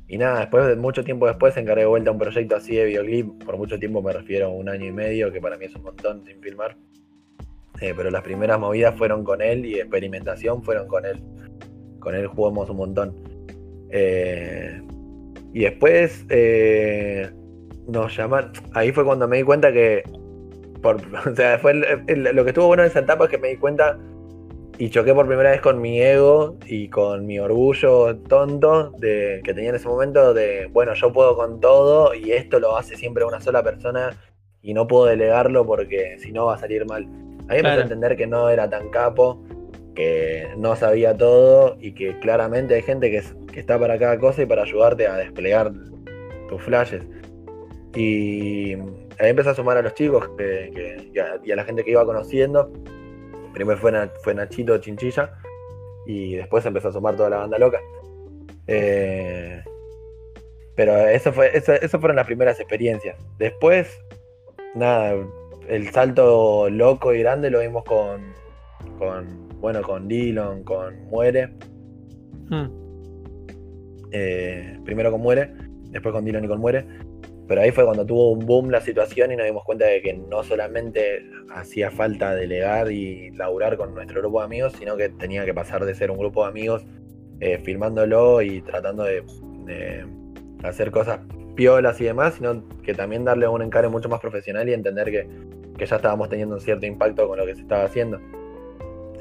[0.08, 2.86] y nada, después de mucho tiempo después se encargué de vuelta un proyecto así de
[2.86, 3.44] videoclip.
[3.46, 5.84] Por mucho tiempo me refiero a un año y medio, que para mí es un
[5.84, 6.76] montón sin filmar.
[7.80, 11.24] Eh, pero las primeras movidas fueron con él y experimentación fueron con él.
[12.00, 13.16] Con él jugamos un montón.
[13.90, 14.82] Eh,
[15.54, 17.30] y después eh,
[17.88, 18.52] nos llamaron.
[18.74, 20.04] Ahí fue cuando me di cuenta que.
[20.82, 20.98] Por,
[21.32, 23.50] o sea, fue el- el- lo que estuvo bueno en esa etapa es que me
[23.50, 23.98] di cuenta
[24.78, 29.54] y choqué por primera vez con mi ego y con mi orgullo tonto de, que
[29.54, 33.24] tenía en ese momento de, bueno, yo puedo con todo y esto lo hace siempre
[33.24, 34.18] una sola persona
[34.64, 37.04] y no puedo delegarlo porque si no va a salir mal.
[37.48, 37.80] Ahí empecé Claro.
[37.82, 39.44] a entender que no era tan capo,
[39.94, 43.22] que no sabía todo y que claramente hay gente que,
[43.54, 45.72] que está para cada cosa y para ayudarte a desplegar
[46.50, 47.04] tus flashes.
[47.96, 51.64] Y ahí empecé a sumar a los chicos que- que- y, a, y a la
[51.66, 52.72] gente que iba conociendo.
[53.54, 55.34] Primero fue, Na- fue Nachito Chinchilla
[56.08, 57.80] y después empezó a sumar toda la banda loca.
[58.68, 59.62] Eh,
[60.76, 63.18] pero eso fue, eso, eso fueron las primeras experiencias.
[63.38, 64.00] Después,
[64.74, 65.16] nada,
[65.68, 68.22] el salto loco y grande lo vimos con,
[68.98, 71.50] con bueno, con Dillon, con Muere.
[72.50, 72.66] Mm.
[74.14, 75.54] Eh, primero con Muere,
[75.90, 76.86] después con Dylan y con Muere.
[77.52, 80.14] Pero ahí fue cuando tuvo un boom la situación y nos dimos cuenta de que
[80.14, 85.44] no solamente hacía falta delegar y laburar con nuestro grupo de amigos, sino que tenía
[85.44, 86.86] que pasar de ser un grupo de amigos
[87.42, 89.26] eh, filmándolo y tratando de,
[90.64, 91.20] hacer cosas
[91.54, 95.28] piolas y demás, sino que también darle un encare mucho más profesional y entender que,
[95.78, 98.18] que ya estábamos teniendo un cierto impacto con lo que se estaba haciendo.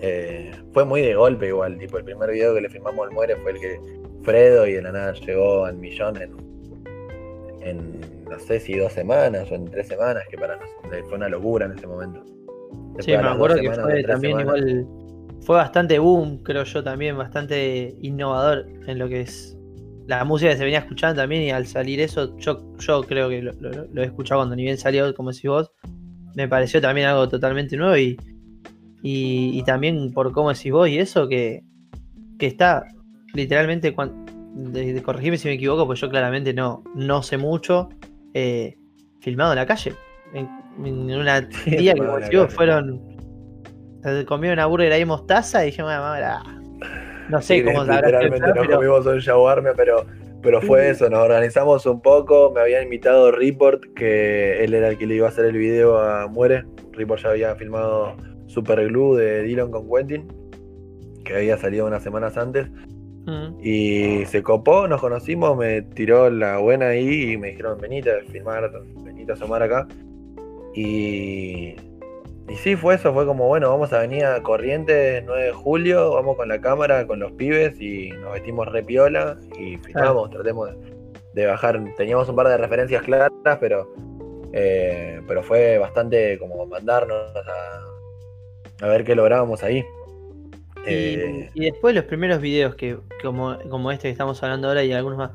[0.02, 3.34] Eh, fue muy de golpe igual, tipo el primer video que le filmamos al Muere
[3.42, 3.80] fue el que
[4.22, 6.16] Fredo y de la nada llegó al millón
[7.62, 11.28] en no sé si dos semanas o en tres semanas, que para nosotros fue una
[11.28, 12.22] locura en ese momento.
[12.96, 14.86] Después Sí, me acuerdo que fue también semanas, igual.
[15.42, 19.56] Fue bastante boom, creo yo también, bastante innovador en lo que es
[20.06, 21.42] la música que se venía escuchando también.
[21.42, 24.64] Y al salir eso, yo, yo creo que lo, lo- lo he escuchado cuando ni
[24.64, 25.72] bien salió, como decís vos.
[26.34, 28.16] Me pareció también algo totalmente nuevo y,
[29.02, 31.62] y, y también por cómo decís vos y eso, que,
[32.38, 32.84] que está
[33.34, 37.88] literalmente, cuan- de, de- corregime si me equivoco, pues yo claramente no, no sé mucho,
[38.34, 38.76] eh,
[39.20, 39.94] filmado en la calle.
[40.32, 40.48] En,
[40.84, 43.10] en una día que como fueron
[44.02, 46.60] se comieron una burger ahí mostaza y dije, "Mamá, mamá,
[47.28, 50.04] no sé sí, cómo se literalmente pero comimos un shawarma, pero,
[50.42, 54.98] pero fue eso, nos organizamos un poco, me habían invitado Report, que él era el
[54.98, 58.16] que le iba a hacer el video a Muere, Report ya había filmado
[58.46, 60.26] Super Glue de Dylan con Quentin,
[61.24, 62.68] que había salido unas semanas antes,
[63.30, 68.10] Mm, Y se copó, nos conocimos, me tiró la buena ahí y me dijeron, venite
[68.10, 68.70] a filmar,
[69.04, 69.86] venite a asomar acá.
[70.74, 71.76] Y,
[72.48, 76.36] y sí, fue eso, fue como, bueno, vamos a Avenida Corrientes 9 de julio, vamos
[76.36, 80.76] con la cámara, con los pibes y nos vestimos re piola y filmamos, tratemos de,
[81.34, 83.92] de bajar, teníamos un par de referencias claras, pero,
[84.52, 89.84] eh, pero fue bastante como mandarnos a, a ver qué lográbamos ahí.
[90.86, 94.84] Y, Eh, y después los primeros videos que como, como este que estamos hablando ahora
[94.84, 95.30] y algunos más.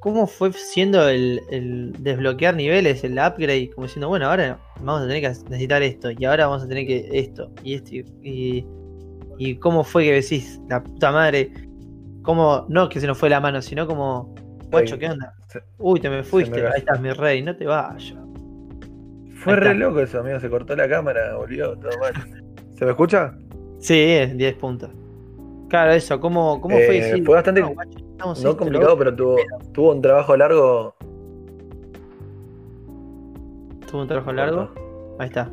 [0.00, 3.70] ¿Cómo fue siendo el, el desbloquear niveles, el upgrade?
[3.70, 6.86] Como diciendo, bueno, ahora vamos a tener que necesitar esto, y ahora vamos a tener
[6.86, 11.52] que esto, y esto, y, cómo fue que decís, la puta madre,
[12.22, 14.34] cómo, no que se nos fue la mano, sino como,
[14.72, 15.34] guacho, ¿qué onda?
[15.78, 16.62] Uy, te me fuiste.
[16.62, 16.68] me.
[16.68, 18.14] Ahí estás, mi rey, no te vayas.
[19.36, 20.38] Fue re loco eso, amigo.
[20.40, 22.12] Se cortó la cámara, volvió, todo mal.
[22.76, 23.34] ¿Se me escucha?
[23.82, 24.90] Sí, es 10 puntos.
[25.68, 26.98] Claro, eso, ¿cómo, cómo fue?
[26.98, 29.36] Eh, fue bastante- no, esto, complicado, pero tuvo,
[29.72, 30.94] tuvo un trabajo largo.
[33.90, 34.68] ¿Tuvo un trabajo largo?
[35.18, 35.50] Ahí está.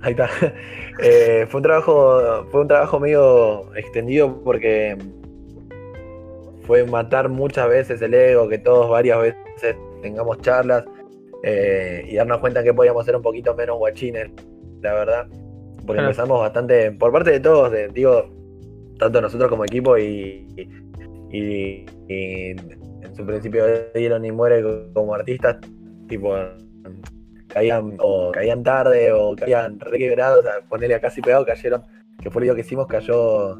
[0.00, 0.28] Ahí está.
[1.02, 2.44] Eh, fue un trabajo.
[2.50, 4.98] Fue un trabajo medio extendido porque
[6.66, 10.84] fue matar muchas veces el ego, que todos varias veces tengamos charlas
[11.42, 14.30] eh, y darnos cuenta que podíamos ser un poquito menos guachines,
[14.82, 15.26] la verdad.
[15.86, 16.08] Porque Claro.
[16.08, 18.30] empezamos bastante, por parte de todos, de- digo,
[18.98, 20.46] tanto nosotros como equipo y,
[21.32, 23.64] y- y en su principio
[23.94, 24.62] dieron y muere
[24.92, 25.56] como artistas,
[26.08, 26.34] tipo
[27.48, 31.82] caían o caían tarde o caían re quebrados, o sea, ponerle a casi pegado, cayeron,
[32.22, 33.56] que fue lo que hicimos, cayó.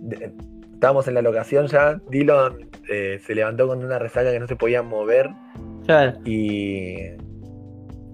[0.00, 0.32] de-
[0.74, 4.56] estábamos en la locación ya, Dylan eh, se levantó con una resaca que no se
[4.56, 5.30] podía mover
[5.86, 6.18] Claro.
[6.24, 6.96] y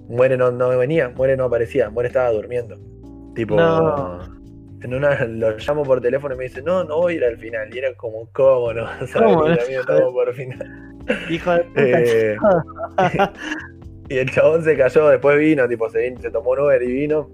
[0.08, 2.78] Muere no, no venía, Muere no aparecía, Muere estaba durmiendo.
[3.34, 4.18] Tipo, No.
[4.82, 7.38] en una lo llamo por teléfono y me dice, no, no voy a ir al
[7.38, 7.74] final.
[7.74, 8.86] Y era como, ¿cómo no?
[9.06, 9.12] ¿Sabes?
[9.14, 10.98] ¿Cómo amigo, no, por final.
[11.30, 11.80] Hijo de puta.
[11.82, 12.36] Eh,
[14.08, 16.92] y el chabón se cayó, después vino, tipo, se, vino- se tomó un Uber y
[16.92, 17.30] vino.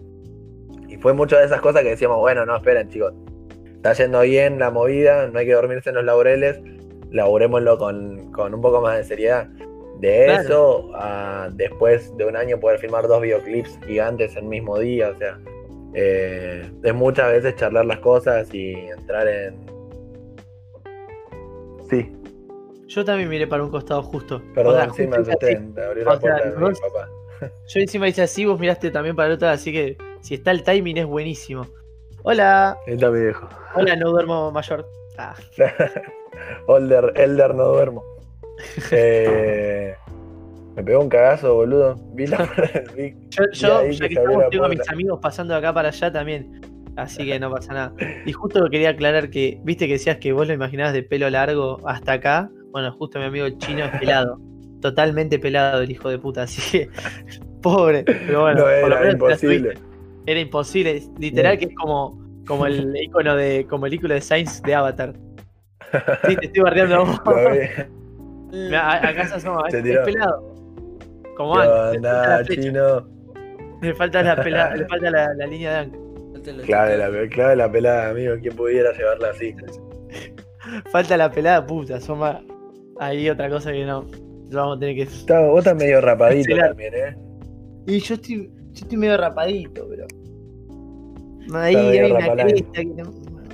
[0.88, 3.12] Y fue muchas de esas cosas que decíamos, bueno, no, esperen, chicos.
[3.76, 6.60] Está yendo bien la movida, no hay que dormirse en los laureles,
[7.10, 9.48] laburémoslo con, con un poco más de seriedad.
[10.00, 10.42] De Claro.
[10.42, 15.18] eso a después de un año poder filmar dos videoclips gigantes el mismo día, o
[15.18, 15.38] sea,
[15.94, 19.66] eh, es muchas veces charlar las cosas y entrar en...
[21.90, 22.12] Sí,
[22.88, 24.42] Yo también miré para un costado justo.
[24.54, 27.08] perdón, O sea, sí, me asusté, la sea, puerta de mi papá.
[27.68, 30.62] Yo encima hice así, vos miraste también para el otro, así que si está el
[30.62, 31.66] timing es buenísimo.
[32.24, 33.48] Hola, está mi viejo.
[33.74, 34.86] hola, no duermo mayor.
[35.20, 35.34] Ah,
[36.68, 38.04] Elder, Elder no duermo.
[38.92, 39.96] Eh,
[40.78, 41.96] me pegó un cagazo, boludo.
[42.14, 42.38] Vi la
[42.96, 46.12] vi- yo, yo ya que estamos, tengo a mis amigos pasando de acá para allá
[46.12, 46.60] también.
[46.94, 47.92] Así que no pasa nada.
[48.24, 51.80] Y justo quería aclarar que, viste que decías que vos lo imaginabas de pelo largo
[51.84, 52.48] hasta acá.
[52.70, 54.40] Bueno, justo mi amigo el chino es pelado.
[54.80, 56.88] Totalmente pelado el hijo de puta, así que.
[57.62, 58.04] Pobre.
[58.04, 59.74] Pero bueno, no por lo era menos imposible.
[60.26, 61.02] Era imposible.
[61.18, 61.58] Literal No.
[61.58, 63.66] que es como, como el icono de.
[63.68, 65.12] como el icono de Sainz de Avatar.
[66.28, 67.20] Sí, te estoy bardeando a vos.
[68.72, 70.47] Acá asoma, es, pelado.
[71.38, 72.46] Como ¿Qué antes.
[72.46, 73.08] flecha, chino?
[73.80, 75.98] Le falta la, pela- le falta la, la línea de ancla.
[76.66, 78.34] Clave la, clave la pelada, amigo.
[78.42, 79.54] ¿Quién pudiera llevarla así?
[80.90, 82.40] Falta la pelada puta, soma.
[82.98, 84.04] Ahí otra cosa que no.
[84.50, 85.02] Lo vamos a tener que.
[85.02, 87.16] Está, vos estás medio rapadito también, ¿eh?
[87.86, 90.06] Y yo estoy, yo estoy medio rapadito, pero.
[91.54, 93.12] Ahí hay una cresta que no,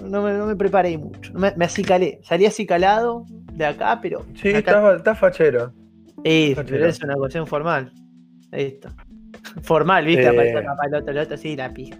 [0.08, 1.32] no me, no me preparé mucho.
[1.34, 2.18] Me, me acicalé.
[2.22, 4.22] Salí acicalado de acá, pero.
[4.40, 5.72] Sí, acá- estás estás fachero.
[6.24, 6.78] Eh, fachero.
[6.78, 7.92] pero es una cuestión formal.
[8.52, 8.94] Está.
[9.62, 10.22] Formal, ¿viste?
[10.24, 10.28] Eh.
[10.28, 11.96] Aparece acá para el otro, el otro, sí, la pija.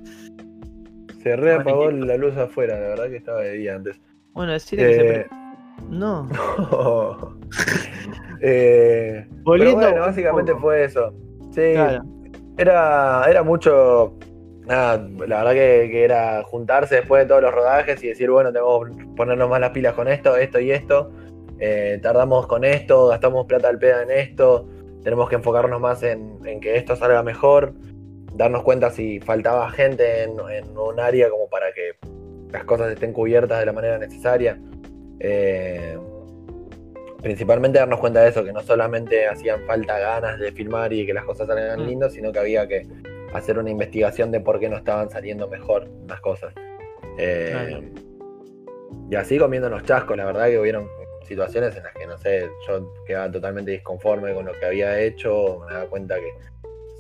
[1.23, 4.01] Se reapagó la luz afuera, la verdad que estaba de día antes.
[4.33, 5.01] Bueno, decirle que se.
[5.01, 5.27] Eh, pre-
[5.91, 6.29] No.
[8.41, 10.63] eh, pero bueno, básicamente poco.
[10.65, 11.15] fue eso.
[11.53, 12.03] Sí, Claro.
[12.59, 14.19] era, era mucho.
[14.67, 18.51] Nada, la verdad que, que era juntarse después de todos los rodajes y decir, bueno,
[18.51, 21.11] tenemos que ponernos más las pilas con esto, esto y esto.
[21.67, 24.69] Eh, tardamos con esto, gastamos plata al pedo en esto.
[25.03, 27.73] Tenemos que enfocarnos más en, en que esto salga mejor.
[28.35, 31.93] Darnos cuenta si faltaba gente en, en un área como para que
[32.53, 34.61] las cosas estén cubiertas de la manera necesaria.
[35.21, 35.97] Eh,
[37.23, 41.15] principalmente darnos cuenta de eso, que no solamente hacían falta ganas de filmar y que
[41.15, 41.87] las cosas salieran Mm.
[41.87, 42.87] lindas, sino que había que
[43.33, 46.53] hacer una investigación de por qué no estaban saliendo mejor las cosas.
[47.17, 47.91] Eh.
[49.11, 50.89] Y así comiéndonos chascos, la verdad que hubieron
[51.25, 55.61] situaciones en las que, no sé, yo quedaba totalmente disconforme con lo que había hecho,
[55.67, 56.31] me daba cuenta que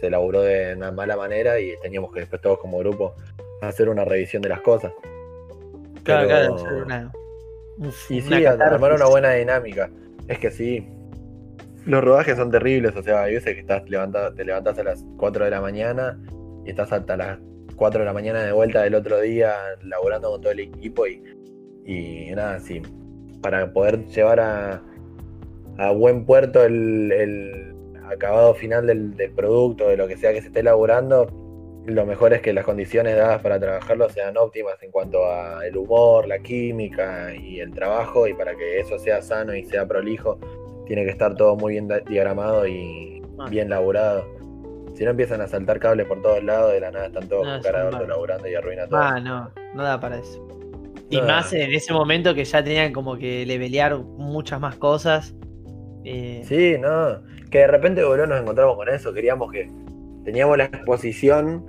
[0.01, 3.15] se laburó de una mala manera y teníamos que después todos como grupo
[3.63, 4.93] hacer una revisión de las cosas.
[6.03, 7.13] Claro, Pero- claro.
[7.79, 9.91] Una, y sí, armar una buena dinámica.
[10.29, 10.89] Es que sí.
[11.87, 13.91] Los rodajes son terribles, o sea, hay veces que estás te
[14.45, 16.19] levantas a las 4 de la mañana
[16.65, 17.39] y estás hasta las
[17.77, 21.23] 4 de la mañana de vuelta del otro día laburando con todo el equipo y,
[21.85, 22.81] y nada, sí.
[23.45, 24.83] Para poder llevar a,
[25.79, 27.75] a buen puerto el, el
[28.11, 31.27] acabado final del, del producto, de lo que sea que se esté laburando,
[31.85, 35.77] lo mejor es que las condiciones dadas para trabajarlo sean óptimas en cuanto a el
[35.77, 40.39] humor, la química y el trabajo, y para que eso sea sano y sea prolijo,
[40.87, 43.49] tiene que estar todo muy bien diagramado y Ah.
[43.51, 44.25] bien laburado.
[44.95, 47.53] Si no empiezan a saltar cables por todos lados, de la nada están todos No,
[47.55, 49.01] con cara de orto laburando y arruina todo.
[49.01, 50.47] Ah, no, no da para eso.
[51.19, 55.35] Y más en ese momento que ya tenían como que levelear muchas más cosas.
[56.05, 57.21] Eh, Sí, no.
[57.51, 59.13] Que de repente, boludo, nos encontramos con eso.
[59.13, 59.69] Queríamos que.
[60.25, 61.65] Teníamos la exposición.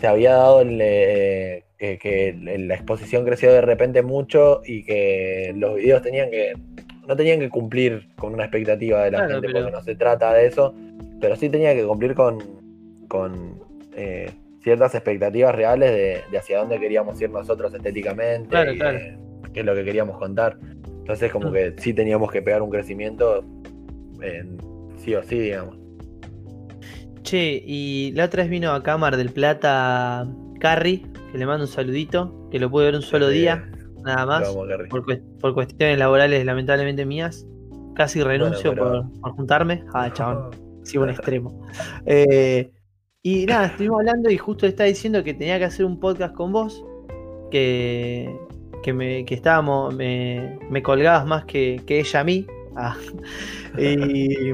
[0.00, 5.76] Se había dado el, eh, que, la exposición creció de repente mucho y que los
[5.76, 6.52] videos tenían que.
[7.06, 9.94] No tenían que cumplir con una expectativa de la Claro, gente, pero- porque no se
[9.96, 10.74] trata de eso.
[11.20, 12.38] Pero sí tenía que cumplir con.
[13.08, 13.60] con
[13.96, 14.30] eh,
[14.62, 18.48] ciertas expectativas reales de, de hacia dónde queríamos ir nosotros estéticamente.
[18.50, 18.98] Claro, y claro.
[19.52, 20.58] qué es lo que queríamos contar.
[20.84, 21.52] Entonces, como Mm.
[21.52, 23.44] que sí teníamos que pegar un crecimiento
[24.22, 24.58] en-
[24.98, 25.76] sí o sí, digamos.
[27.22, 30.26] Che, y la otra vez vino acá Mar del Plata
[30.58, 31.02] Carrie,
[31.32, 33.70] que le mando un saludito, que lo pude ver un solo Eh, día,
[34.04, 34.88] nada más, amo, Kerry.
[34.88, 35.04] por,
[35.40, 37.46] por cuestiones laborales lamentablemente mías.
[37.94, 39.84] Casi renuncio pero- por, por juntarme.
[39.92, 40.50] Ah, chabón,
[40.84, 41.62] sí, un extremo.
[42.06, 42.70] Eh,
[43.22, 46.52] y nada, estuvimos hablando y justo estaba diciendo que tenía que hacer un podcast con
[46.52, 46.84] vos,
[47.50, 48.34] que,
[48.82, 52.46] que, me, que estábamos, me, me colgabas más que, que ella a mí.
[52.76, 52.96] Ah,
[53.78, 54.52] y,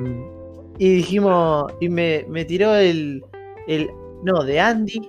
[0.79, 3.25] y dijimos, y me, me tiró el,
[3.69, 3.89] el,
[4.25, 5.01] no, de Andy,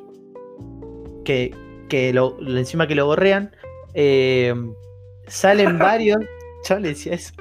[1.26, 1.53] que,
[1.89, 3.51] que lo, encima que lo borrean,
[3.93, 4.53] eh,
[5.28, 6.20] salen varios,
[6.68, 7.34] yo le decía eso,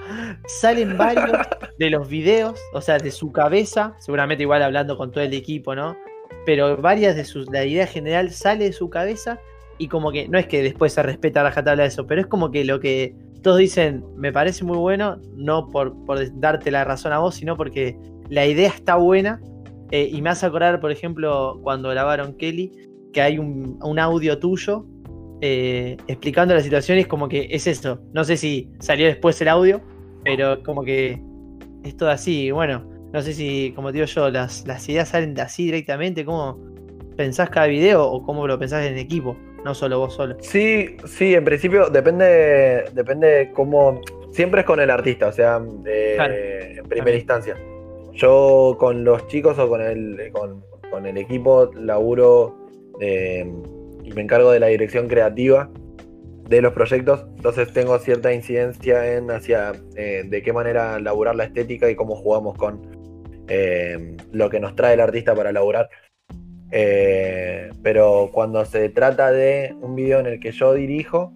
[0.46, 1.38] salen varios
[1.78, 5.74] de los videos, o sea, de su cabeza, seguramente igual hablando con todo el equipo,
[5.74, 5.96] ¿no?
[6.44, 9.38] Pero varias de sus, la idea general sale de su cabeza
[9.78, 12.50] y como que, no es que después se respeta a rajatabla eso, pero es como
[12.50, 15.94] que lo que todos dicen, me parece muy bueno, no por,
[16.40, 17.96] darte la razón a vos, sino porque
[18.28, 19.40] la idea está buena.
[19.92, 22.72] eh, y me hace acordar, por ejemplo, cuando grabaron Kelly,
[23.12, 24.84] que hay un audio tuyo
[25.40, 28.00] eh, explicando la situación y es como que es eso.
[28.12, 29.80] No sé si salió después el audio,
[30.24, 31.20] pero como que
[31.84, 32.50] es todo así.
[32.50, 36.24] Bueno, no sé si, como te digo yo, las, las ideas salen de así directamente.
[36.24, 36.58] ¿Cómo
[37.16, 39.36] pensás cada video o cómo lo pensás en equipo?
[39.64, 40.36] No solo vos solo.
[40.40, 44.00] Sí, sí, en principio depende, depende de cómo.
[44.32, 46.34] Siempre es con el artista, o sea, eh, Claro.
[46.34, 47.56] en primera instancia.
[48.12, 52.56] Yo con los chicos o con el, con, con el equipo laburo
[53.00, 53.50] eh,
[54.06, 55.68] y me encargo de la dirección creativa
[56.48, 61.44] de los proyectos, entonces tengo cierta incidencia en hacia eh, de qué manera laburar la
[61.44, 65.90] estética y cómo jugamos con eh, lo que nos trae el artista para laburar.
[66.70, 71.32] Eh, pero cuando se trata de un video en el que yo dirijo,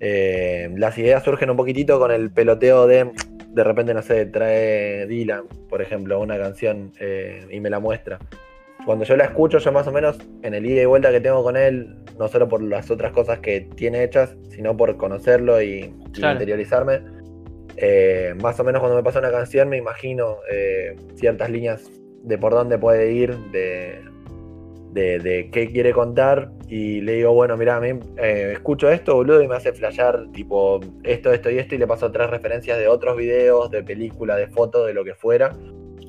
[0.00, 3.12] las ideas surgen un poquitito con el peloteo de,
[3.46, 6.90] de repente, no sé, trae Dylan, por ejemplo, una canción
[7.48, 8.18] y me la muestra.
[8.84, 11.42] Cuando yo la escucho, yo más o menos en el ida y vuelta que tengo
[11.42, 15.84] con él, no solo por las otras cosas que tiene hechas, sino por conocerlo y,
[15.84, 16.32] y Claro.
[16.34, 17.00] interiorizarme,
[17.76, 21.90] eh, más o menos cuando me pasa una canción me imagino eh, ciertas líneas
[22.22, 24.00] de por dónde puede ir, de,
[24.92, 29.14] de, de qué quiere contar y le digo, bueno, mira, a mí eh, escucho esto,
[29.14, 32.78] boludo, y me hace flashear tipo esto, esto y esto y le paso tres referencias
[32.78, 35.50] de otros videos, de películas, de fotos, de lo que fuera.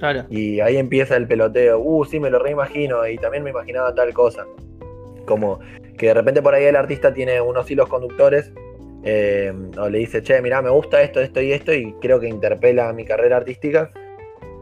[0.03, 0.25] Claro.
[0.29, 4.13] Y ahí empieza el peloteo, uh, sí, me lo reimagino y también me imaginaba tal
[4.13, 4.45] cosa.
[5.25, 5.61] Como
[5.97, 8.51] que de repente por ahí el artista tiene unos hilos conductores
[9.05, 12.27] eh, o le dice, che, mirá, me gusta esto, esto y esto y creo que
[12.27, 13.91] interpela mi carrera artística.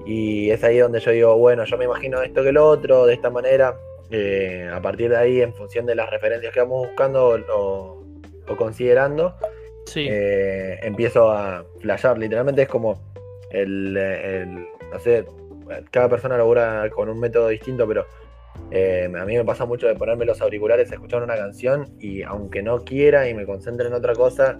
[0.05, 3.15] Y es ahí donde yo digo, bueno, yo me imagino esto que lo otro, de
[3.15, 3.73] esta manera.
[4.11, 8.03] Eh, a partir de ahí, en función de las referencias que vamos buscando o,
[8.47, 9.33] o considerando,
[9.87, 10.05] Sí.
[10.07, 12.19] eh, empiezo a flashear.
[12.19, 13.01] Literalmente es como
[13.49, 15.25] el, el- no sé,
[15.89, 18.05] cada persona labura con un método distinto, pero
[18.71, 22.61] eh, a mí me pasa mucho de ponerme los auriculares, escuchar una canción y aunque
[22.61, 24.59] no quiera y me concentre en otra cosa,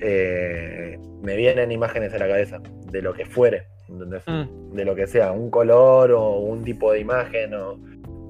[0.00, 2.60] eh, me vienen imágenes a la cabeza
[2.90, 3.66] de lo que fuere.
[3.88, 7.76] Mm, de lo que sea, un color o un tipo de imagen o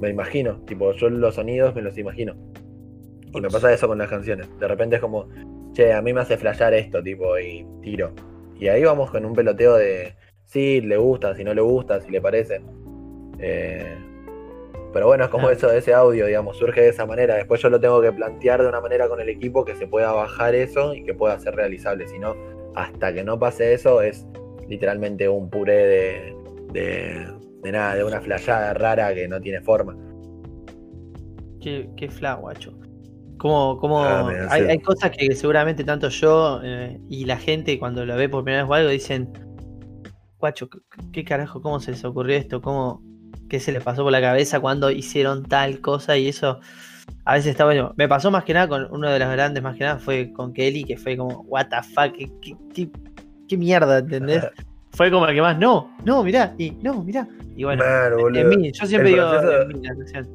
[0.00, 2.34] me imagino, tipo yo los sonidos me los imagino.
[3.32, 4.48] Y me pasa eso con las canciones.
[4.58, 5.28] De repente es como,
[5.72, 8.12] che, a mí me hace flashear esto, tipo, y tiro.
[8.58, 10.14] Y ahí vamos con un peloteo de
[10.50, 12.60] si le gusta, si no le gusta, si le parece.
[13.38, 13.96] Eh,
[14.92, 17.36] pero bueno, es como eso de ese audio, digamos, surge de esa manera.
[17.36, 20.10] Después yo lo tengo que plantear de una manera con el equipo que se pueda
[20.12, 22.08] bajar eso y que pueda ser realizable.
[22.08, 22.34] Si no,
[22.74, 24.26] hasta que no pase eso, es
[24.68, 26.36] literalmente un puré de,
[26.72, 27.26] de,
[27.62, 29.96] de nada, de una flayada rara que no tiene forma.
[31.60, 32.76] Qué, qué fla, guacho.
[33.38, 38.04] Como, como Ah, hay, hay cosas que seguramente tanto yo eh, y la gente cuando
[38.04, 39.30] lo ve por primera vez o algo dicen,
[40.40, 40.68] guacho,
[41.12, 41.60] ¿qué, carajo?
[41.62, 42.60] ¿Cómo se les ocurrió esto?
[42.60, 43.02] ¿Cómo,
[43.48, 46.16] ¿Qué se les pasó por la cabeza cuando hicieron tal cosa?
[46.16, 46.58] Y eso
[47.24, 47.92] a veces está bueno.
[47.96, 50.52] Me pasó más que nada con uno de los grandes, más que nada fue con
[50.52, 52.90] Kelly, que fue como, what the fuck, qué, qué- qué-
[53.48, 54.44] qué mierda, ¿entendés?
[54.92, 57.28] fue como el que más, no, no, mirá, y no, mirá.
[57.56, 57.82] Y bueno,
[58.40, 60.30] en mí, yo siempre digo proceso-.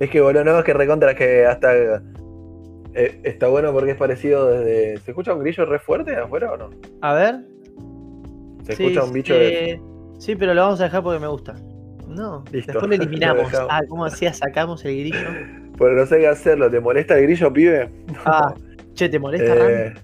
[0.00, 1.74] Es que boludo, no, es que recontra que hasta
[2.94, 4.98] eh, está bueno porque es parecido desde.
[4.98, 6.70] ¿Se escucha un grillo re fuerte afuera o no?
[7.02, 7.40] A ver.
[8.66, 9.70] Se Sí, escucha un bicho de.
[9.72, 9.80] eh,
[10.18, 11.54] Sí, pero lo vamos a dejar porque me gusta.
[12.08, 12.72] No, Listo.
[12.72, 13.52] después lo eliminamos.
[13.52, 14.32] Lo ah, ¿cómo hacía?
[14.32, 15.18] Sacamos el grillo.
[15.76, 16.70] Porque no sé qué hacerlo.
[16.70, 17.90] ¿Te molesta el grillo, pibe?
[18.24, 18.54] Ah,
[18.94, 19.94] che, ¿te molesta, Eh,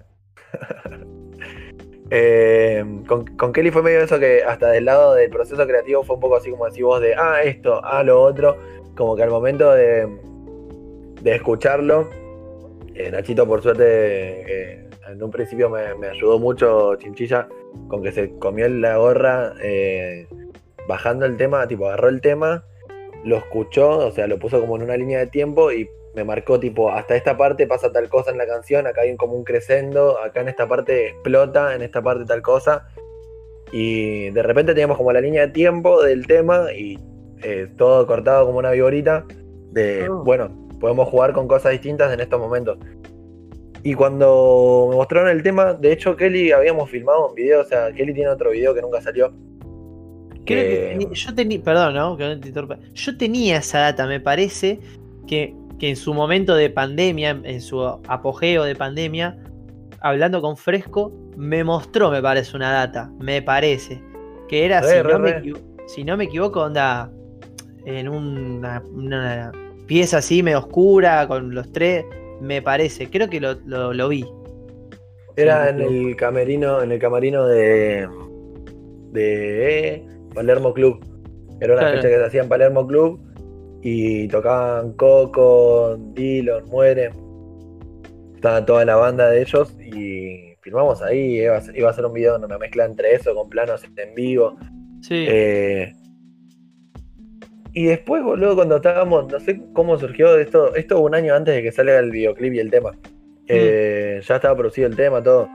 [2.10, 6.16] eh, con, con Kelly fue medio eso que hasta del lado del proceso creativo fue
[6.16, 8.58] un poco así como decís vos de, ah, esto, ah, lo otro.
[8.94, 10.06] Como que al momento de,
[11.22, 12.10] de escucharlo,
[12.94, 13.84] eh, Nachito por suerte
[14.46, 14.81] eh,
[15.12, 17.48] en un principio me, me ayudó mucho Chinchilla
[17.88, 20.26] con que se comió la gorra eh,
[20.88, 22.64] bajando el tema, tipo agarró el tema,
[23.24, 26.60] lo escuchó, o sea, lo puso como en una línea de tiempo y me marcó
[26.60, 29.44] tipo, hasta esta parte pasa tal cosa en la canción, acá hay un- como un
[29.44, 32.88] crescendo, acá en esta parte explota, en esta parte tal cosa.
[33.70, 36.98] Y de repente teníamos como la línea de tiempo del tema y
[37.42, 39.24] eh, todo cortado como una viborita
[39.70, 40.22] de, Oh.
[40.22, 42.76] bueno, podemos jugar con cosas distintas en estos momentos.
[43.84, 47.92] Y cuando me mostraron el tema, de hecho Kelly habíamos filmado un video, o sea,
[47.92, 49.32] Kelly tiene otro video que nunca salió.
[50.44, 52.16] Creo que que- teni- yo tenía, perdón, ¿no?
[52.16, 52.78] Que no te interrumpa.
[52.94, 54.78] Yo tenía esa data, me parece
[55.26, 59.36] que, que en su momento de pandemia, en su apogeo de pandemia,
[60.00, 64.00] hablando con Fresco, me mostró, me parece, una data, me parece.
[64.48, 65.38] Que era, Re, si, re, no me re.
[65.38, 67.10] equivo- si no me equivoco, onda
[67.84, 69.50] en una, una
[69.86, 72.04] pieza así medio oscura, con los tres,
[72.42, 73.08] me parece.
[73.08, 74.24] Creo que lo, lo- lo vi.
[75.36, 78.06] Era en el camerino, en el camarino de,
[79.12, 81.00] de Palermo Club.
[81.60, 81.96] Era una Claro.
[81.96, 83.20] fecha que se hacía en Palermo Club
[83.82, 87.10] y tocaban Coco, Dillon, Muere.
[88.34, 91.38] Estaba toda la banda de ellos y filmamos ahí.
[91.40, 94.14] Iba a ser, iba a ser un video, una mezcla entre eso con planos en
[94.14, 94.56] vivo.
[95.00, 95.24] Sí.
[95.28, 95.92] Eh,
[97.72, 101.62] y después, boludo, cuando estábamos, no sé cómo surgió esto, esto un año antes de
[101.62, 102.92] que salga el videoclip y el tema.
[103.48, 105.48] Eh, Ya estaba producido el tema, todo.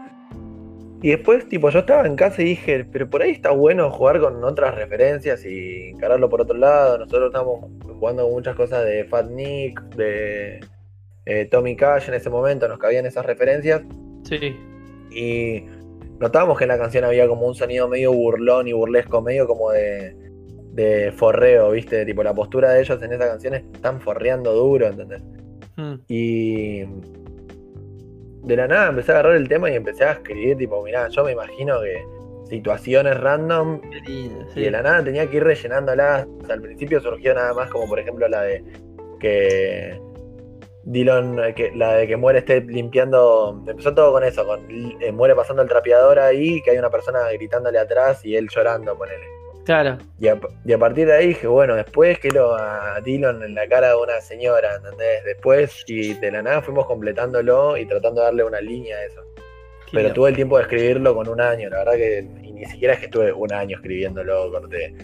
[1.01, 4.19] Y después, tipo, yo estaba en casa y dije, pero por ahí está bueno jugar
[4.19, 6.97] con otras referencias y encararlo por otro lado.
[6.97, 10.59] Nosotros estábamos jugando muchas cosas de Fat Nick, de
[11.25, 13.83] eh, Tommy Cash en ese momento, nos cabían esas referencias.
[14.23, 14.55] sí.
[15.09, 15.63] Y
[16.19, 19.71] notábamos que en la canción había como un sonido medio burlón y burlesco, medio como
[19.71, 20.15] de,
[20.77, 22.05] de forreo, ¿viste?
[22.05, 25.23] Tipo, la postura de ellos en esa canción están forreando duro, ¿entendés?
[25.75, 25.95] Mm.
[26.07, 26.83] Y
[28.43, 31.23] de la nada empecé a agarrar el tema y empecé a escribir, tipo, mirá, yo
[31.23, 32.05] me imagino que
[32.47, 34.61] situaciones random Qué lindo, y sí.
[34.61, 36.27] de la nada tenía que ir rellenándolas.
[36.47, 38.63] Al principio surgió nada más como por ejemplo la de
[39.19, 39.99] que
[40.83, 43.63] Dylan, que, la de que muere esté limpiando.
[43.67, 47.27] Empezó todo con eso, con eh, muere pasando el trapeador ahí, que hay una persona
[47.31, 49.25] gritándole atrás y él llorando, ponele.
[49.67, 49.97] Claro.
[50.17, 53.67] Y a, y a partir de ahí dije, bueno, después quiero a Dylan en la
[53.67, 55.25] cara de una señora, ¿entendés?
[55.25, 59.21] Después, y de la nada fuimos completándolo y tratando de darle una línea a eso.
[59.91, 62.63] qué Pero tuve el tiempo de escribirlo con un año, la verdad que y ni
[62.65, 64.95] siquiera es que estuve un año escribiéndolo, corté.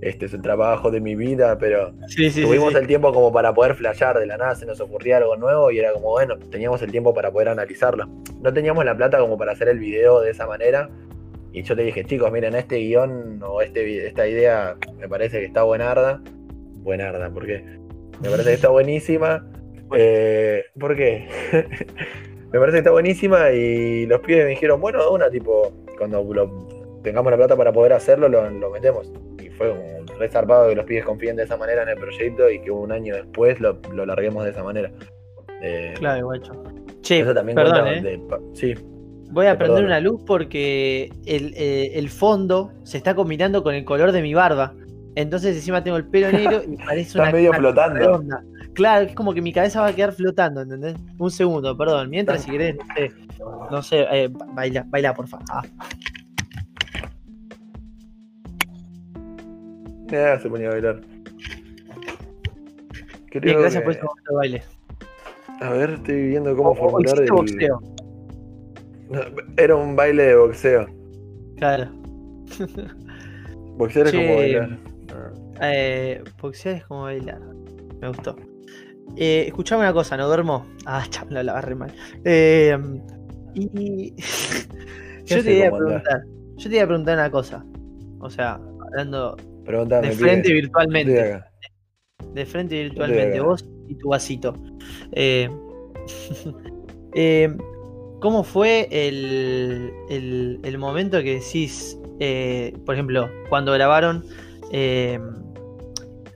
[0.00, 2.78] Este es el trabajo de mi vida, pero Sí, sí, sí, tuvimos sí.
[2.78, 5.80] el tiempo como para poder flashear, de la nada se nos ocurría algo nuevo y
[5.80, 8.06] era como, bueno, teníamos el tiempo para poder analizarlo.
[8.40, 10.88] No teníamos la plata como para hacer el video de esa manera.
[11.56, 15.46] Y yo te dije, chicos, miren, este guion o este, esta idea me parece que
[15.46, 16.20] está buenarda.
[16.82, 17.64] Buenarda, ¿por qué?
[18.22, 19.44] Me parece que está buenísima.
[19.96, 21.28] Eh, ¿Por qué?
[22.52, 26.24] me parece que está buenísima y los pibes me dijeron, bueno, de una, tipo, cuando
[26.24, 26.66] lo-
[27.04, 29.12] tengamos la plata para poder hacerlo, lo, lo metemos.
[29.40, 32.50] Y fue como re zarpado que los pibes confíen de esa manera en el proyecto
[32.50, 34.90] y que un año después lo, lo larguemos de esa manera.
[35.62, 36.52] Eh, Claro, guacho.
[37.00, 38.18] Che, eso también perdón, cuenta ¿eh?
[38.18, 38.74] de- sí,
[39.30, 43.84] Voy a prender una luz porque el, eh, el fondo se está combinando con el
[43.84, 44.72] color de mi barba.
[45.14, 47.98] Entonces encima tengo el pelo negro y parece Está una medio flotando.
[47.98, 48.42] redonda.
[48.74, 50.96] Claro, es como que mi cabeza va a quedar flotando, ¿entendés?
[51.18, 52.10] Un segundo, perdón.
[52.10, 53.12] Mientras, si querés, no sé,
[53.70, 55.46] no sé, eh, ba- baila, baila, por favor.
[55.50, 55.62] Ah,
[60.12, 61.00] Ah, se ponía a bailar.
[63.42, 64.62] Bien, gracias que- por ese momento de baile.
[65.60, 67.30] A ver, estoy viendo cómo O- o formular el...
[67.30, 67.80] boxeo.
[69.56, 70.86] Era un baile de boxeo.
[71.56, 71.90] Claro.
[73.76, 74.78] Boxear es como bailar.
[75.60, 77.40] Eh, boxear es como bailar.
[78.00, 78.36] Me gustó.
[79.16, 80.66] Eh, escuchame una cosa, no duermo.
[80.88, 81.92] Ah, chabla, la agarré mal.
[82.24, 82.78] Eh,
[83.54, 84.14] y.
[85.24, 85.78] yo te iba a andás.
[85.80, 86.22] preguntar.
[86.58, 87.64] Yo te iba a preguntar una cosa.
[88.20, 89.36] O sea, hablando
[89.66, 91.42] de frente Estoy virtualmente.
[92.32, 93.40] De frente Estoy virtualmente.
[93.40, 94.54] Vos y tu vasito.
[95.12, 95.48] Eh,
[97.14, 97.56] eh,
[98.26, 104.24] ¿Cómo fue el, el- momento que decís, eh, por ejemplo, cuando grabaron...
[104.72, 105.20] eh,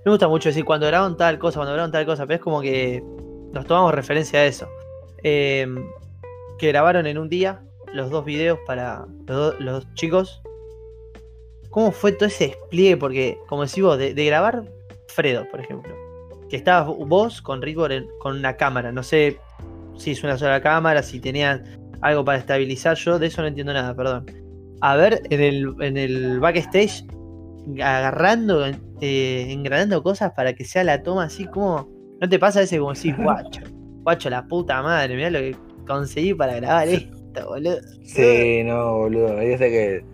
[0.05, 2.61] me gusta mucho decir cuando grabaron tal cosa, cuando grabaron tal cosa, pero es como
[2.61, 3.03] que
[3.53, 4.69] nos tomamos referencia a eso.
[5.25, 5.67] Eh,
[6.61, 7.61] que grabaron en un día
[7.93, 9.59] los dos videos para los, do-
[9.95, 10.41] chicos.
[11.71, 14.63] Cómo fue todo ese despliegue, porque, como decís vos, de, de grabar
[15.09, 15.93] Fredo, por ejemplo,
[16.49, 17.61] que estabas vos con
[17.91, 19.41] en- con una cámara, no sé
[19.97, 23.73] si es una sola cámara, si tenían algo para estabilizar, yo de eso no entiendo
[23.73, 24.27] nada, perdón.
[24.81, 27.05] A ver, en el, en el backstage,
[27.83, 28.67] agarrando,
[29.01, 31.89] eh, engranando cosas para que sea la toma así como...
[32.21, 33.63] ¿No te pasa ese como decís, guacho?
[34.03, 37.79] Guacho, la puta madre, mirá lo que conseguí para grabar esto, boludo.
[38.05, 39.39] Sí, no, boludo.
[39.39, 40.05] Sé que,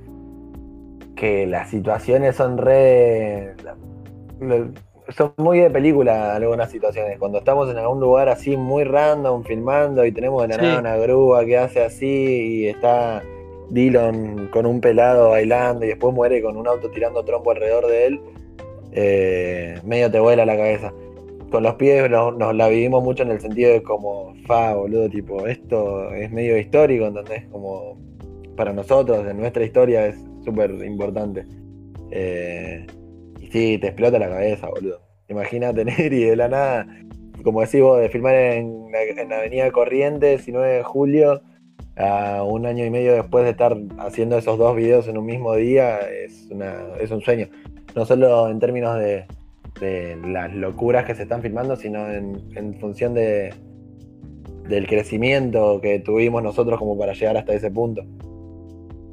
[1.16, 3.54] que las situaciones son re.
[5.14, 7.18] Son muy de película algunas situaciones.
[7.18, 10.62] Cuando estamos en algún lugar así muy random filmando y tenemos de la Sí.
[10.62, 13.22] nada una grúa que hace así y está
[13.70, 18.06] Dylan con un pelado bailando y después muere con un auto tirando trompo alrededor de
[18.06, 18.20] él,
[18.92, 20.92] eh, medio te vuela la cabeza.
[21.50, 25.08] Con los pies nos, nos la vivimos mucho en el sentido de como, fa, boludo,
[25.08, 27.44] tipo, esto es medio histórico, ¿entendés?
[27.50, 27.96] Como
[28.56, 31.44] para nosotros, en nuestra historia es súper importante.
[32.10, 32.86] Eh,
[33.56, 35.00] sí, te explota la cabeza, boludo.
[35.28, 36.86] Imagina tener y de la nada,
[37.42, 41.42] como decís vos, de filmar en, la- en la Avenida Corrientes y 9 de julio,
[41.96, 45.54] a un año y medio después de estar haciendo esos dos videos en un mismo
[45.54, 47.48] día, es, una, es un sueño.
[47.94, 49.24] No solo en términos de,
[49.80, 53.54] de las locuras que se están filmando, sino en, en función de,
[54.68, 58.02] del crecimiento que tuvimos nosotros como para llegar hasta ese punto.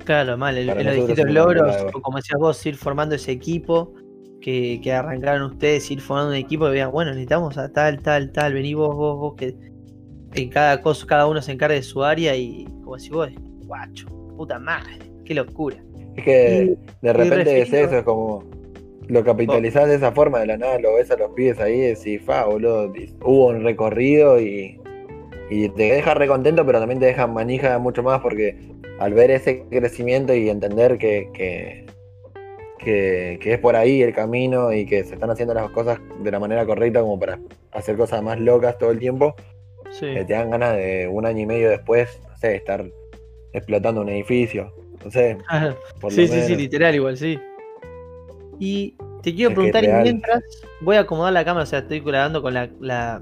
[0.04, 3.94] Claro, mal, en los distintos logros, como decías vos, ir formando ese equipo
[4.44, 8.32] que, que arrancaron ustedes, ir formando un equipo que vean, bueno, necesitamos a tal, tal,
[8.32, 9.56] tal, vení vos, vos, vos, que
[10.36, 13.30] en cada cosa, cada uno se encargue de su área y como si vos,
[13.66, 15.78] guacho, puta madre, qué locura.
[16.18, 18.44] Es que de repente es eso, es como
[19.08, 21.82] lo capitalizás de esa forma, de la nada lo ves a los pibes ahí y
[21.94, 24.78] decís, fa, boludo, y hubo un recorrido y,
[25.50, 28.58] y te deja recontento, pero también te deja manija mucho más porque
[29.00, 31.86] al ver ese crecimiento y entender que, que,
[32.80, 36.32] que, que es por ahí el camino y que se están haciendo las cosas de
[36.32, 37.40] la manera correcta como para
[37.72, 39.36] hacer cosas más locas todo el tiempo,
[39.92, 40.08] Sí.
[40.08, 42.84] eh, te dan ganas de un año y medio después, no sé, estar
[43.54, 44.74] explotando un edificio,
[45.06, 47.40] no sé, Ah, por sí, sí, sí, literal igual, sí.
[48.60, 50.44] Y te quiero Es preguntar, y mientras
[50.82, 53.20] voy a acomodar la cámara, o sea, estoy grabando con la, la,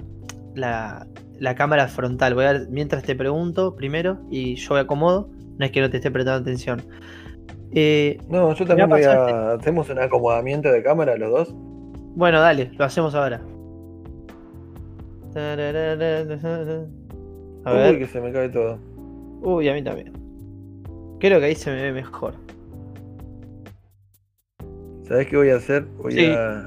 [0.55, 1.07] la,
[1.39, 2.33] la cámara frontal.
[2.35, 5.97] Voy a mientras te pregunto primero y yo me acomodo, no es que no te
[5.97, 6.83] esté prestando atención.
[7.73, 9.53] Eh, No, yo también voy a.
[9.53, 11.55] Hacemos un acomodamiento de cámara los dos.
[12.15, 13.41] bueno, dale, lo hacemos ahora.
[17.63, 17.99] A Uy, ver.
[17.99, 18.77] que se me cae todo.
[19.41, 20.11] Uy, a mí también.
[21.19, 22.33] Creo que ahí se me ve mejor.
[25.03, 25.85] ¿Sabés qué voy a hacer?
[26.01, 26.25] Voy Sí.
[26.25, 26.59] a.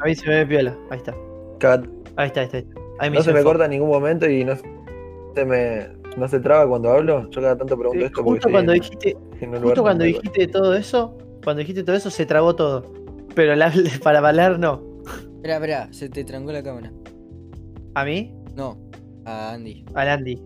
[0.00, 0.76] A mí se me ve piola.
[0.90, 1.14] Ahí está.
[1.58, 1.86] Cat.
[2.16, 2.58] Ahí está, ahí está.
[2.58, 2.80] ahí está.
[3.00, 3.50] Ahí No se me foco.
[3.50, 5.88] corta en ningún momento y no se me.
[6.16, 7.28] No se traba cuando hablo.
[7.30, 9.82] Yo cada tanto pregunto Eh, esto porque Justo estoy cuando dijiste, en un lugar Justo
[9.82, 12.92] cuando dijiste todo eso, cuando dijiste todo eso, se trabó todo.
[13.34, 13.72] Pero la-
[14.02, 14.82] para hablar no.
[15.36, 16.92] Espera, espera, se te trancó la cámara.
[17.94, 18.34] ¿A mí?
[18.54, 18.78] No,
[19.24, 19.84] a Andy.
[19.94, 20.38] Al Andy.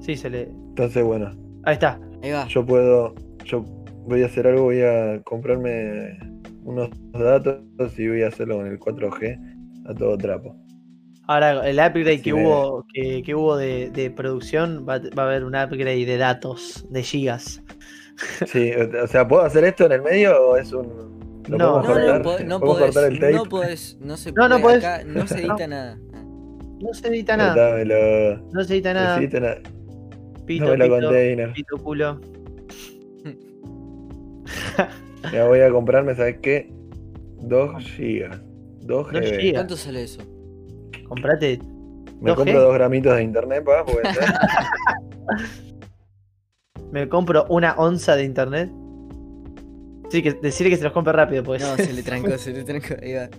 [0.00, 0.42] Sí, se le.
[0.42, 1.30] Entonces, bueno,
[1.64, 2.00] Ahí está.
[2.22, 2.46] Ahí va.
[2.48, 3.14] yo puedo.
[3.44, 3.60] Yo
[4.06, 6.18] voy a hacer algo, voy a comprarme
[6.64, 7.60] unos datos
[7.98, 9.38] y voy a hacerlo con el 4G
[9.86, 10.56] a todo trapo.
[11.28, 15.26] Ahora, el upgrade Sí, que hubo, que, que hubo de, de producción, va, va a
[15.26, 17.62] haber un upgrade de datos, de gigas.
[18.46, 21.12] Sí, o sea, ¿puedo hacer esto en el medio o es un.
[21.48, 22.06] ¿Lo No, No, cortar?
[22.06, 23.32] no, no ¿Podemos podés, cortar el tape?
[23.32, 24.84] no podés, no se No, no puede, podés.
[24.84, 25.98] acá no se edita nada.
[26.80, 27.70] No se edita nada.
[27.70, 28.42] Dámelo.
[28.52, 29.20] No se edita nada.
[29.20, 29.70] Necesito
[30.46, 31.52] Pito, dámelo pito, container.
[31.52, 32.20] pito, culo.
[35.32, 36.72] Ya voy a comprarme, ¿sabes qué?
[37.42, 38.40] 2 gigas.
[38.80, 39.38] 2 Dos GB.
[39.40, 39.54] gigas.
[39.60, 40.20] ¿Cuánto sale eso?
[41.12, 41.58] Comprate.
[42.20, 42.36] Me 2G.
[42.36, 43.84] compro 2 gramitos de internet, pa.
[46.90, 48.70] Me compro una onza de internet.
[50.08, 51.60] Sí, que decirle que se los compre rápido, pues.
[51.60, 52.94] No, se le trancó, se le trancó.
[53.02, 53.28] Ahí va.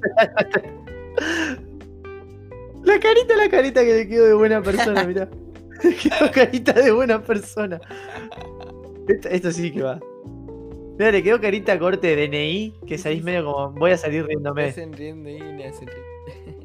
[2.84, 5.28] La carita, la carita que le quedó de buena persona, mirá.
[5.84, 7.80] Le quedó carita de buena persona.
[9.08, 10.00] Esto, esto sí que va.
[11.00, 14.28] Mira, le quedó carita corte de DNI, que salís medio como, voy a salir Me
[14.28, 14.66] riéndome.
[14.66, 16.63] hacen riendo y me hacen riendo.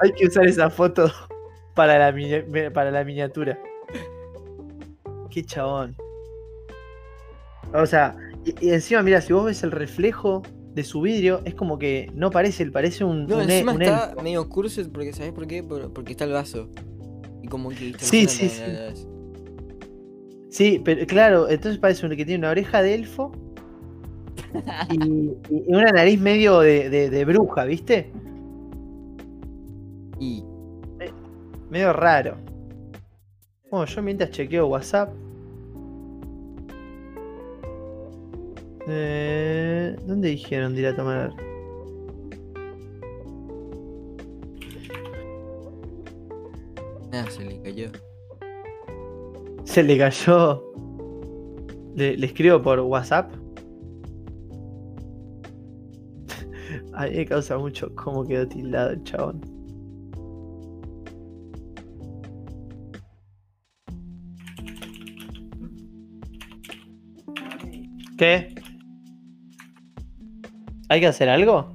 [0.00, 1.10] Hay que usar esa foto
[1.74, 3.58] para la, mini- para la miniatura.
[5.30, 5.96] Qué chabón.
[7.72, 8.14] O sea,
[8.44, 10.42] y, y encima, mira, si vos ves el reflejo
[10.74, 14.10] de su vidrio, es como que no parece, parece un, No, un, encima un está
[14.10, 14.22] elfo.
[14.22, 15.62] medio curso porque ¿sabes por qué?
[15.62, 16.68] Por- porque está el vaso.
[17.42, 18.92] Y como que Sí, sí, la-
[20.50, 23.32] Sí, pero claro, entonces parece un- que tiene una oreja de elfo
[24.90, 28.12] y, y una nariz medio de, de- de bruja, ¿viste?
[31.74, 32.36] Medio raro.
[33.68, 35.12] Bueno, yo mientras chequeo WhatsApp.
[38.86, 41.34] Eh, ¿Dónde dijeron de ir a tomar?
[47.10, 47.90] Nada, se le cayó.
[49.64, 50.62] Se le cayó.
[51.96, 53.34] Le, le escribo por WhatsApp.
[56.92, 59.53] A mí me causa mucho cómo quedó tildado el chabón.
[68.16, 68.54] ¿Qué?
[70.88, 71.72] ¿Hay que hacer algo?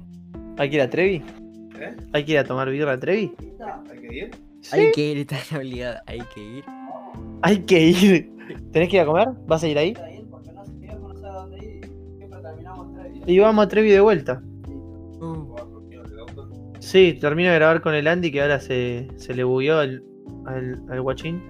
[0.56, 1.22] ¿Hay que ir a Trevi?
[1.78, 1.96] ¿Eh?
[2.12, 3.32] ¿Hay que ir a tomar birra a Trevi?
[3.90, 4.30] ¿Hay que ir?
[4.72, 6.64] Hay que ir, está obligada, hay que ir.
[7.42, 8.30] Hay que ir.
[8.72, 9.28] ¿Tenés que ir a comer?
[9.46, 9.94] ¿Vas a ir ahí?
[13.26, 14.42] Y vamos a Trevi de vuelta.
[15.20, 15.54] Uh,
[16.78, 20.02] Sí, termino de grabar con el Andy que ahora se, se le bugueó al,
[20.46, 21.42] al, al guachín.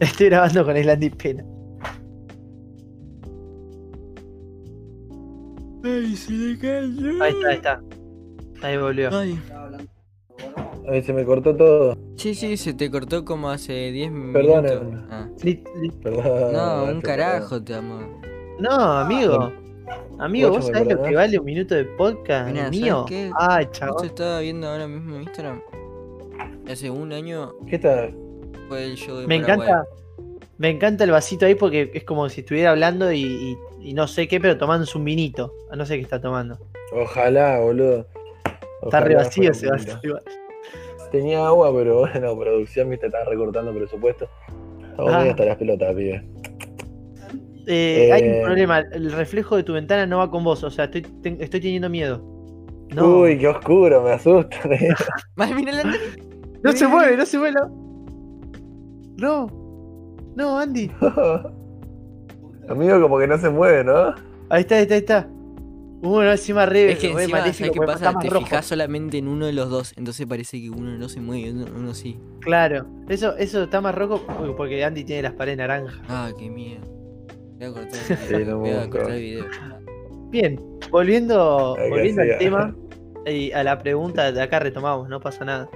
[0.00, 1.44] Estoy grabando con el Andy Pena.
[5.94, 7.22] Ay, se le cayó.
[7.22, 7.82] Ahí está, ahí está.
[8.62, 9.10] Ahí volvió.
[9.16, 9.38] Ay.
[11.02, 11.96] Se me cortó todo.
[12.16, 15.04] Sí, sí, se te cortó como hace 10 Perdón, minutos.
[15.10, 15.28] Ah.
[16.02, 16.52] Perdón.
[16.52, 18.20] No, un carajo te amo.
[18.58, 19.52] No, amigo.
[20.18, 23.04] Amigo, ¿vos ¿me sabés lo que vale un minuto de podcast Mirá, ¿sabes mío?
[23.08, 23.26] qué?
[23.26, 24.06] Esto chaval.
[24.06, 25.60] estaba viendo ahora mismo en Instagram.
[26.70, 27.52] Hace un año.
[27.68, 28.10] ¿Qué está?
[28.68, 29.68] fue el show de Me Paraguay.
[29.68, 29.88] encanta.
[30.56, 34.06] Me encanta el vasito ahí porque es como si estuviera hablando y, y- y no
[34.08, 35.52] sé qué, pero tomándose un vinito.
[35.76, 36.58] No sé qué está tomando.
[36.92, 38.06] Ojalá, boludo.
[38.82, 39.50] Está re vacío
[40.02, 40.22] igual.
[41.12, 44.28] Tenía agua, pero bueno, producción, viste, estaba recortando presupuesto.
[44.90, 45.22] Estamos Ah.
[45.30, 46.28] hasta las pelotas, pibe.
[47.66, 48.42] Eh, Hay un Eh.
[48.44, 48.80] problema.
[48.80, 50.62] El reflejo de tu ventana no va con vos.
[50.64, 52.22] O sea, estoy, ten- estoy teniendo miedo.
[52.94, 53.20] No.
[53.20, 54.56] Uy, qué oscuro, me asusta.
[56.62, 57.56] No se mueve, no se mueve.
[59.16, 59.46] No.
[60.36, 60.90] No, Andy.
[62.68, 64.14] Amigo, como que no se mueve, ¿no?
[64.48, 65.28] Ahí está, ahí está, ahí está.
[66.02, 68.18] Bueno, encima re, Es que encima, maléfico, ¿sabes qué pasa?
[68.20, 68.44] Te rojo.
[68.44, 71.64] fijas solamente en uno de los dos, entonces parece que uno no se mueve, uno,
[71.74, 72.18] uno sí.
[72.40, 72.84] Claro.
[73.08, 74.20] Eso, eso está más rojo
[74.56, 75.94] porque Andy tiene las paredes naranjas.
[76.08, 76.82] Ah, qué miedo.
[77.58, 77.98] Voy a cortar,
[78.28, 79.44] Sí, no voy a me cortar el video.
[80.30, 80.60] Bien,
[80.90, 82.76] volviendo, volviendo al tema
[83.26, 85.70] y a la pregunta de acá retomamos, no pasa nada.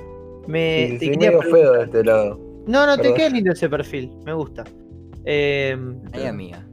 [0.47, 2.41] Me Sí, te quería preguntar- feo de este lado.
[2.67, 4.65] No, no, te queda lindo ese perfil, me gusta.
[5.25, 5.75] Eh,
[6.13, 6.67] Ay, amiga.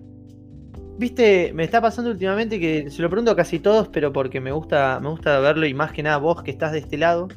[0.98, 4.52] Viste, me está pasando últimamente que se lo pregunto a casi todos, pero porque me
[4.52, 7.28] gusta, me gusta verlo y más que nada vos que estás de este lado.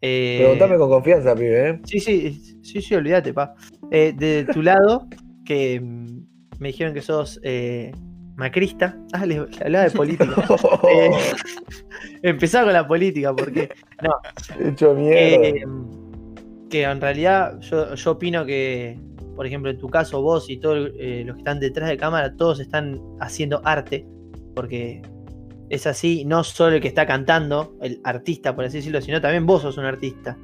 [0.00, 1.80] Eh, Preguntame con confianza, pibe, ¿eh?
[1.84, 3.54] Sí, sí, sí, sí, olvídate, pa.
[3.90, 5.06] Eh, de tu lado,
[5.44, 6.26] que mm,
[6.58, 7.92] me dijeron que sos eh,
[8.36, 8.98] macrista.
[9.12, 10.34] Ah, le, hablaba de política.
[10.90, 11.10] Eh,
[12.22, 13.70] empezaba con la política, porque
[14.60, 15.68] Hecho mierda.
[16.68, 18.98] que en realidad yo, yo opino que,
[19.34, 22.36] por ejemplo, en tu caso, vos y todos eh, los que están detrás de cámara,
[22.36, 24.06] todos están haciendo arte,
[24.54, 25.02] porque
[25.70, 29.46] es así, no solo el que está cantando, el artista, por así decirlo, sino también
[29.46, 30.38] vos sos un artista.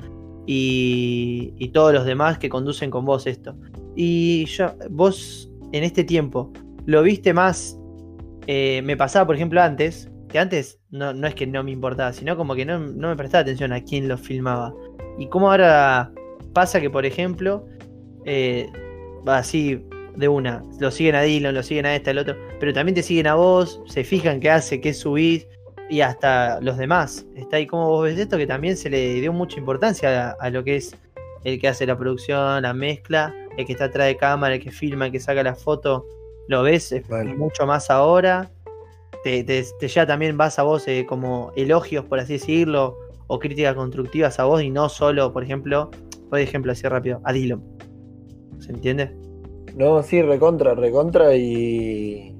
[0.46, 3.54] Y, y todos los demás que conducen con vos esto.
[3.94, 6.52] Y yo, vos en este tiempo,
[6.86, 7.80] ¿lo viste más?
[8.46, 12.12] eh, me pasaba, por ejemplo, antes, que antes no, no es que no me importaba,
[12.12, 14.74] sino como que no, no me prestaba atención a quién lo filmaba.
[15.18, 16.12] Y como ahora
[16.52, 17.64] pasa que, por ejemplo,
[18.24, 18.70] eh,
[19.26, 19.84] así
[20.16, 23.02] de una, lo siguen a Dylan, lo siguen a esta, el otro, pero también te
[23.02, 25.46] siguen a vos, se fijan qué hace, qué subís,
[25.88, 27.26] y hasta los demás.
[27.34, 30.50] Está ahí como vos ves esto, que también se le dio mucha importancia a, a
[30.50, 30.96] lo que es
[31.44, 34.70] el que hace la producción, la mezcla, el que está atrás de cámara, el que
[34.70, 36.06] filma, el que saca la foto.
[36.48, 37.34] Lo ves Vale.
[37.34, 38.50] mucho más ahora.
[39.24, 42.96] Te, te, te ya también vas a vos eh, como elogios, por así decirlo,
[43.26, 45.90] o críticas constructivas a vos y no solo, por ejemplo,
[46.30, 47.62] por ejemplo, así rápido, a Dillon.
[48.60, 49.10] ¿Se entiende?
[49.76, 52.34] No, sí, recontra, recontra y.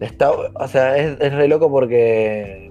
[0.00, 2.70] Está, o sea, es, es re loco porque.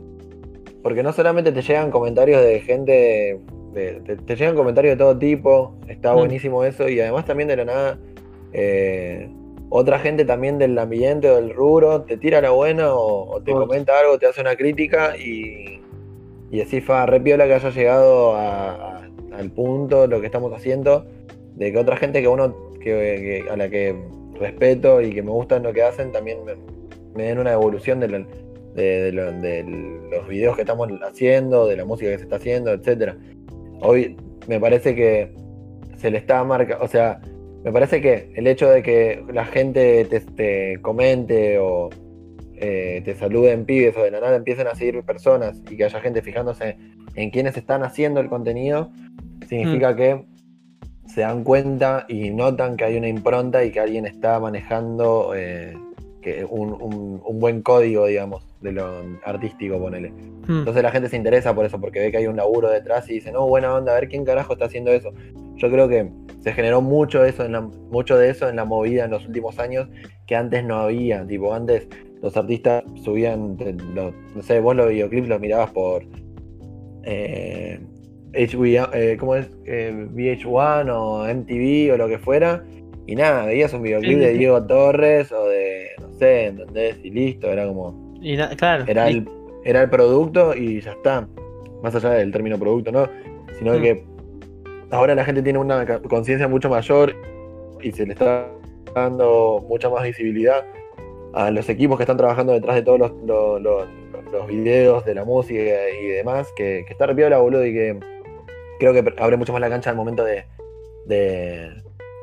[0.82, 3.40] Porque no solamente te llegan comentarios de gente.
[3.74, 5.76] de- te, te llegan comentarios de todo tipo.
[5.88, 6.18] Está Mm.
[6.18, 6.90] buenísimo eso.
[6.90, 8.00] Y además también de la nada.
[8.54, 9.30] eh,
[9.72, 13.52] otra gente también del ambiente o del rubro te tira la buena o, o te
[13.52, 15.80] comenta algo, te hace una crítica y.
[16.52, 20.52] Y así fa, re piola que haya llegado a- a- al punto lo que estamos
[20.54, 21.06] haciendo.
[21.60, 23.96] De que otra gente que uno que, que- a la que
[24.40, 26.54] respeto y que me gustan lo que hacen también me,
[27.16, 28.26] me den una evolución de, lo-
[28.76, 29.64] de, de lo- de
[30.12, 33.18] los videos que estamos haciendo, de la música que se está haciendo, etcétera.
[33.82, 34.16] Hoy
[34.48, 35.32] me parece que
[35.98, 37.20] se le está marcando, o sea,
[37.66, 41.90] me parece que el hecho de que la gente te, te comente o
[42.56, 46.00] eh, te saluden pibes o de la nada empiecen a seguir personas y que haya
[46.00, 46.78] gente fijándose
[47.16, 48.92] en quienes están haciendo el contenido,
[49.50, 50.24] significa que
[51.20, 55.78] se dan cuenta y notan que hay una impronta y que alguien está manejando eh,
[56.22, 58.86] que un, un- un buen código, digamos, de lo
[59.26, 60.12] artístico, ponele.
[60.48, 60.60] Hmm.
[60.60, 63.16] Entonces la gente se interesa por eso, porque ve que hay un laburo detrás y
[63.16, 65.12] dice, no, buena onda, a ver quién carajo está haciendo eso.
[65.58, 66.10] Yo creo que
[66.40, 69.60] se generó mucho, eso en la- mucho de eso en la movida en los últimos
[69.60, 69.90] años
[70.26, 71.28] que antes no había.
[71.28, 71.90] Tipo, antes
[72.22, 73.58] los artistas subían,
[73.94, 76.04] no sé, vos los videoclips los mirabas por
[77.04, 77.80] eh,
[78.34, 79.50] HB, eh, ¿cómo es?
[79.66, 82.64] Eh, VH1 o MTV o lo que fuera.
[83.08, 84.34] Y nada, veías un videoclip Sí, de.
[84.34, 86.98] Diego Torres o de, no sé, ¿entendés?
[87.04, 88.84] Y listo, era como Y na- claro.
[88.88, 89.30] era y- el,
[89.66, 91.28] era el producto y ya está.
[91.82, 93.08] Más allá del término producto, ¿no?
[93.58, 93.82] Sino Mm.
[93.82, 94.04] que
[94.92, 97.16] ahora la gente tiene una conciencia mucho mayor
[97.82, 98.48] y se le está
[98.94, 100.66] dando mucha más visibilidad
[101.34, 103.88] a los equipos que están trabajando detrás de todos los, los, los-
[104.32, 105.62] los videos de la música
[106.02, 108.00] y demás, que, que está repiola, boludo, y que
[108.80, 110.46] creo que abre mucho más la cancha al momento de,
[111.06, 111.70] de,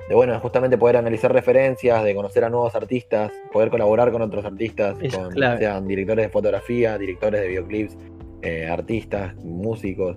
[0.09, 4.45] de, bueno, justamente poder analizar referencias, de conocer a nuevos artistas, poder colaborar con otros
[4.45, 7.97] artistas, con, sean directores de fotografía, directores de videoclips,
[8.43, 10.17] eh, artistas, músicos.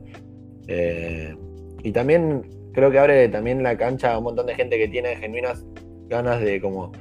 [0.68, 1.36] eh,
[1.84, 5.16] y también creo que abre también la cancha a un montón de gente que tiene
[5.16, 5.66] genuinas
[6.08, 6.92] ganas de como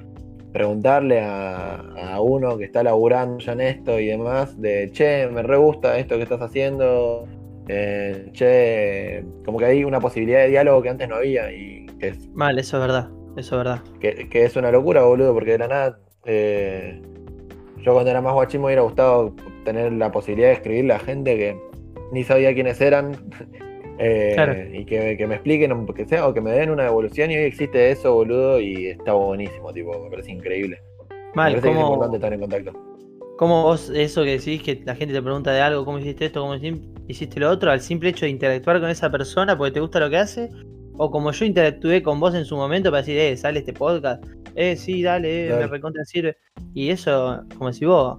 [0.52, 1.76] preguntarle a,
[2.14, 5.98] a uno que está laburando ya en esto y demás, de che, me re gusta
[5.98, 7.26] esto que estás haciendo,
[7.68, 12.08] eh, che, como que hay una posibilidad de diálogo que antes no había y que
[12.08, 13.10] es, Mal, eso es verdad.
[13.36, 13.82] Eso es verdad.
[14.00, 17.00] que, que es una locura, boludo, porque de la nada, eh,
[17.84, 21.36] yo cuando era más guachín me hubiera gustado tener la posibilidad de escribirle a gente
[21.36, 21.56] que
[22.12, 23.12] ni sabía quiénes eran.
[23.98, 24.54] eh, Claro.
[24.74, 27.36] Y que, que me expliquen, o que sea, o que me den una evolución y
[27.36, 30.80] hoy existe eso, boludo, y está buenísimo, tipo, me parece increíble.
[31.10, 32.72] me Mal, parece que es ¿cómo, importante estar en contacto.
[33.36, 36.40] cómo vos, eso que decís, que la gente te pregunta de algo, cómo hiciste esto,
[36.40, 39.80] cómo hici- hiciste lo otro, al simple hecho de interactuar con esa persona porque te
[39.80, 40.50] gusta lo que hace?
[40.96, 44.24] O como yo interactué con vos en su momento para decir, eh, sale este podcast,
[44.54, 46.36] eh, sí, dale, eh, me recontra sirve.
[46.74, 48.18] Y eso, como si vos,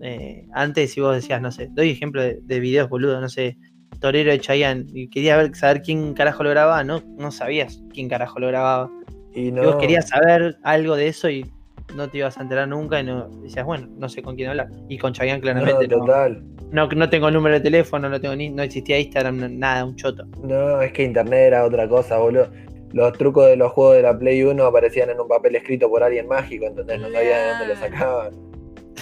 [0.00, 3.56] eh, antes si vos decías, no sé, doy ejemplo de, de videos, boludo, no sé,
[4.00, 8.08] Torero de Chayanne, y quería ver, saber quién carajo lo grababa, no, no sabías quién
[8.08, 8.90] carajo lo grababa.
[9.34, 11.50] Y Y no, vos querías saber algo de eso y
[11.94, 14.68] no te ibas a enterar nunca y no decías, bueno, no sé con quién hablar.
[14.88, 16.42] Y con Chayanne claramente no, total.
[16.70, 19.84] no, no tengo el número de teléfono, no tengo ni, no existía Instagram, no- nada,
[19.84, 20.24] un choto.
[20.42, 22.48] No, es que internet era otra cosa, boludo.
[22.92, 26.02] Los trucos de los juegos de la Play 1 aparecían en un papel escrito por
[26.04, 27.00] alguien mágico, ¿entendés?
[27.00, 28.34] No sabía de dónde lo sacaban.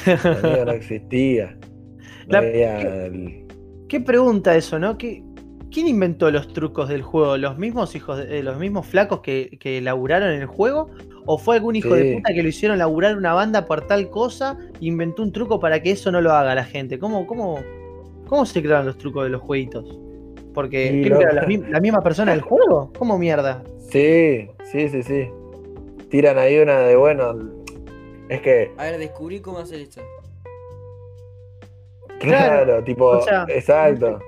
[0.66, 1.56] No existía.
[2.26, 3.10] No La- había
[3.88, 4.96] ¿Qué pregunta eso, no?
[4.96, 5.22] ¿Qué,
[5.72, 7.36] ¿Quién inventó los trucos del juego?
[7.38, 10.90] ¿Los mismos hijos, de- eh, los mismos flacos que, que laburaron en el juego?
[11.24, 12.14] ¿O fue algún hijo de Sí.
[12.16, 15.80] puta que lo hicieron laburar una banda por tal cosa e inventó un truco para
[15.82, 16.98] que eso no lo haga la gente?
[16.98, 17.60] ¿Cómo, cómo,
[18.26, 19.98] cómo se crearon los trucos de los jueguitos?
[20.52, 22.92] Porque Y ¿qué lo- era la, mi- la misma persona del juego?
[22.98, 23.62] ¿Cómo mierda?
[23.90, 25.28] Sí, sí, sí, sí.
[26.10, 27.34] Tiran ahí una de bueno.
[28.28, 30.00] Es que, A ver, descubrí cómo hacer esto.
[32.18, 34.18] claro, Claro, tipo, o sea, exacto.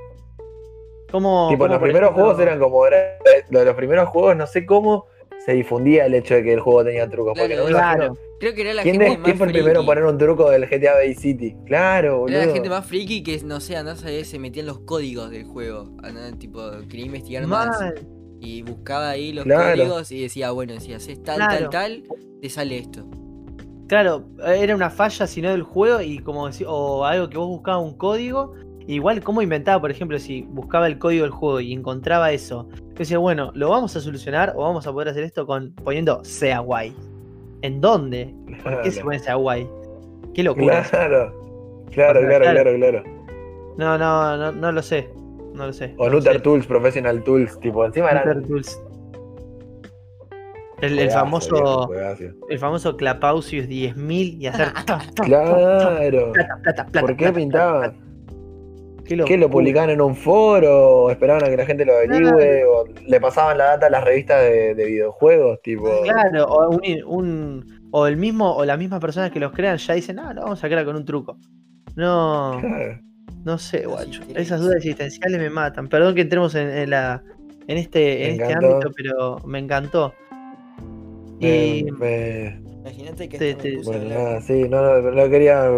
[1.15, 2.87] ¿Cómo, tipo, cómo, los primeros ejemplo- juegos eran como.
[2.89, 3.19] era-
[3.51, 5.07] lo de los primeros juegos, no sé cómo
[5.47, 7.35] se difundía el hecho de que el juego tenía trucos.
[7.39, 9.37] Porque Claro, no me imagino- Claro, Creo que era la ¿Quién, gente es- más quién
[9.39, 9.63] fue el friki.
[9.63, 11.57] primero en poner un truco del GTA Vice City?
[11.67, 12.37] Claro, boludo.
[12.37, 14.81] Era la gente más friki que, no sé, andás a ver, se metía en los
[14.81, 15.91] códigos del juego.
[16.03, 16.61] Andá, tipo,
[16.91, 17.69] quería investigar más.
[17.81, 17.95] mal.
[18.41, 19.77] Y buscaba ahí los Claro.
[19.79, 21.71] códigos y decía, bueno, si haces tal, Claro.
[21.71, 22.03] tal, tal,
[22.43, 23.07] te sale esto.
[23.87, 27.83] Claro, era una falla sino del juego y como decir, o algo que vos buscabas
[27.85, 28.53] un código,
[28.87, 32.95] igual cómo inventaba, por ejemplo, si buscaba el código del juego y encontraba eso, yo
[32.95, 36.61] decía, bueno, lo vamos a solucionar o vamos a poder hacer esto con poniendo sea
[36.61, 36.95] guay.
[37.63, 38.35] ¿En dónde?
[38.63, 39.67] ¿Por qué se pone sea guay?
[40.35, 40.85] Qué locura.
[40.91, 41.33] Claro,
[41.91, 42.77] claro, claro, claro.
[42.77, 43.05] claro.
[43.79, 45.09] No, no, no, no lo sé.
[45.55, 45.95] No lo sé.
[45.99, 46.41] O no Nutter sé.
[46.41, 48.45] Tools, Professional Tools, tipo, encima Nutter eran.
[48.45, 48.81] Tools.
[50.81, 54.69] El, famoso viejo, el famoso Clapausius 10.000 y hacer
[55.25, 56.33] Claro.
[56.33, 58.04] plata, plata, plata, ¿Por qué pintaban?
[59.05, 61.03] Qué ¿Qué lo publicaban en un foro?
[61.05, 62.65] ¿O esperaban a que la gente lo averigüe?
[62.65, 65.61] ¿O le pasaban la data a las revistas de, de videojuegos?
[65.63, 66.03] Tipo.
[66.03, 69.95] Claro, o, un, un- o el mismo, o las mismas personas que los crean ya
[69.95, 71.37] dicen, ah, lo vamos a crear con un truco.
[71.97, 72.99] No, Claro.
[73.45, 74.23] no sé, guacho.
[74.35, 75.89] Esas dudas existenciales me matan.
[75.89, 77.23] Perdón que entremos en, en la,
[77.69, 80.13] en este, en este ámbito, pero me encantó.
[81.41, 85.71] Me- Y me- Imagínate que puse a Bueno, nada, sí, no, no, no quería.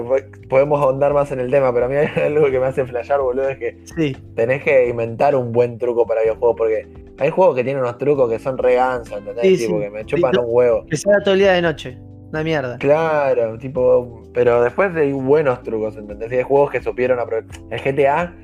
[0.48, 3.20] Podemos ahondar más en el tema, pero a mí hay algo que me hace flashear,
[3.20, 6.88] boludo, es que sí, tenés que inventar un buen truco para videojuegos, porque
[7.18, 9.44] hay juegos que tienen unos trucos que son re gansos, ¿entendés?
[9.44, 9.84] Sí, tipo, sí.
[9.84, 10.84] que me chupan no- un huevo.
[10.90, 11.96] que sea todo el día de noche.
[12.32, 12.76] Una mierda.
[12.78, 16.32] Claro, tipo, pero después hay buenos trucos, ¿entendés?
[16.32, 17.62] Y hay juegos que supieron aprovechar.
[17.70, 18.34] El GTA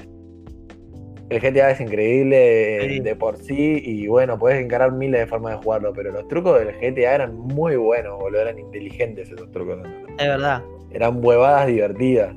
[1.33, 2.97] El GTA es increíble Sí.
[2.99, 6.28] eh, de por sí y bueno, podés encarar miles de formas de jugarlo, pero los
[6.28, 9.78] trucos del GTA eran muy buenos, boludo, eran inteligentes esos trucos.
[10.18, 10.62] Es verdad.
[10.93, 12.35] Eran huevadas divertidas.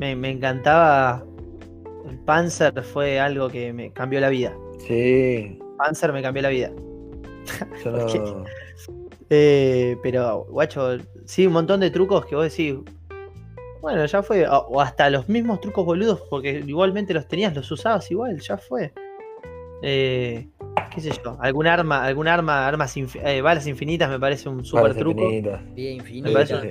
[0.00, 1.24] Me, me encantaba.
[2.10, 4.52] El Panzer fue algo que me cambió la vida.
[4.86, 6.70] Sí, Panzer me cambió la vida.
[7.84, 8.44] yo no...
[9.30, 12.74] Eh, pero, guacho, sí, un montón de trucos que vos decís.
[13.84, 14.48] Bueno, ya fue.
[14.48, 18.56] O, o hasta los mismos trucos boludos, porque igualmente los tenías, los usabas igual, ya
[18.56, 18.94] fue.
[19.82, 20.48] Eh,
[20.94, 24.64] qué sé yo, algún arma, algún arma, armas infi- eh, balas infinitas me parece un
[24.64, 25.22] super balas truco.
[25.24, 25.60] infinitas.
[25.74, 26.60] Vida infinita.
[26.62, 26.68] sí.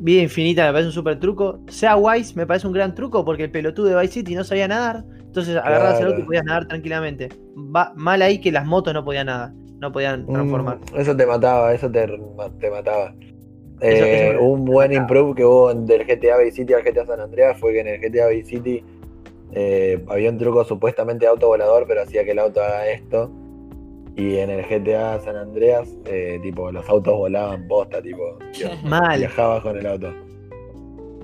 [0.00, 1.60] Vida infinita me parece un super truco.
[1.68, 4.66] Sea Wise me parece un gran truco porque el pelotudo de Vice City no sabía
[4.66, 5.04] nadar.
[5.20, 7.28] Entonces agarrabas el auto y podías nadar tranquilamente.
[7.56, 10.78] Va, mal ahí que las motos no podían nadar, no podían transformar.
[10.92, 12.04] Mm, eso te mataba, eso te,
[12.58, 13.14] te mataba.
[13.80, 17.06] Eso- Eh, eso un buen improve que hubo en- del GTA Vice City al GTA
[17.06, 18.84] San Andreas fue que en el GTA Vice City
[19.52, 23.30] eh, había un truco supuestamente de auto volador, pero hacía que el auto haga esto.
[24.16, 28.38] Y en el GTA San Andreas, eh, tipo, los autos volaban posta, tipo,
[28.84, 29.18] Mal.
[29.20, 30.12] viajabas con el auto.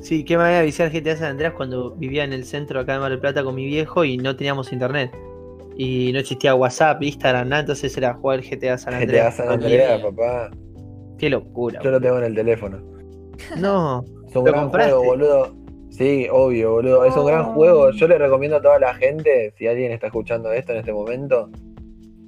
[0.01, 2.99] Sí, qué manera de viciar GTA San Andreas cuando vivía en el centro acá de
[3.01, 5.11] Mar del Plata con mi viejo y no teníamos internet.
[5.77, 9.37] Y no existía WhatsApp, Instagram, nada, entonces era jugar GTA San GTA Andreas.
[9.37, 10.51] San Con Andreas, papá.
[11.25, 11.81] Qué locura.
[11.83, 12.79] Yo lo tengo en el teléfono.
[13.59, 14.93] No, Es un ¿Lo gran compraste?
[14.93, 15.57] juego, boludo.
[15.91, 17.05] Sí, obvio, boludo.
[17.05, 17.55] Es un gran No.
[17.55, 17.91] juego.
[17.93, 21.49] Yo le recomiendo a toda la gente, si alguien está escuchando esto en este momento,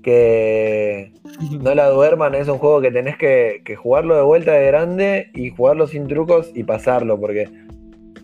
[0.02, 1.12] que
[1.60, 2.34] no la duerman.
[2.34, 6.06] Es un juego que tenés que, que jugarlo de vuelta de grande y jugarlo sin
[6.06, 7.48] trucos y pasarlo, porque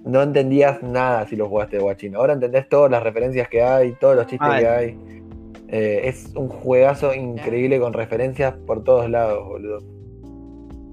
[0.04, 2.14] no entendías nada si lo jugaste de guachín.
[2.16, 4.98] Ahora entendés todas las referencias que hay, todos los chistes que hay.
[5.68, 9.78] Eh, es un juegazo increíble con referencias por todos lados, boludo.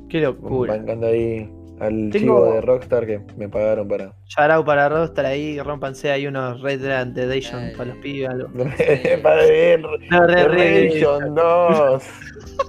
[0.09, 0.75] Qué locura.
[0.75, 1.49] Bancando ahí
[1.79, 4.13] al Tengo- chivo de Rockstar que me pagaron para.
[4.27, 7.77] Shout para Rockstar ahí, rompanse ahí unos Red Dead Redemption Dale.
[7.77, 8.29] para los pibes.
[8.29, 8.49] algo.
[9.23, 12.03] para ver No, Red Red Redemption 2.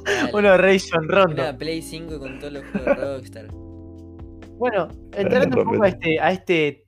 [0.05, 0.31] Dale.
[0.33, 1.43] Uno Ration Rondo.
[1.43, 3.47] Una Play 5 con todos los juegos de Rockstar.
[4.59, 6.85] Bueno, entrando un poco a este, a este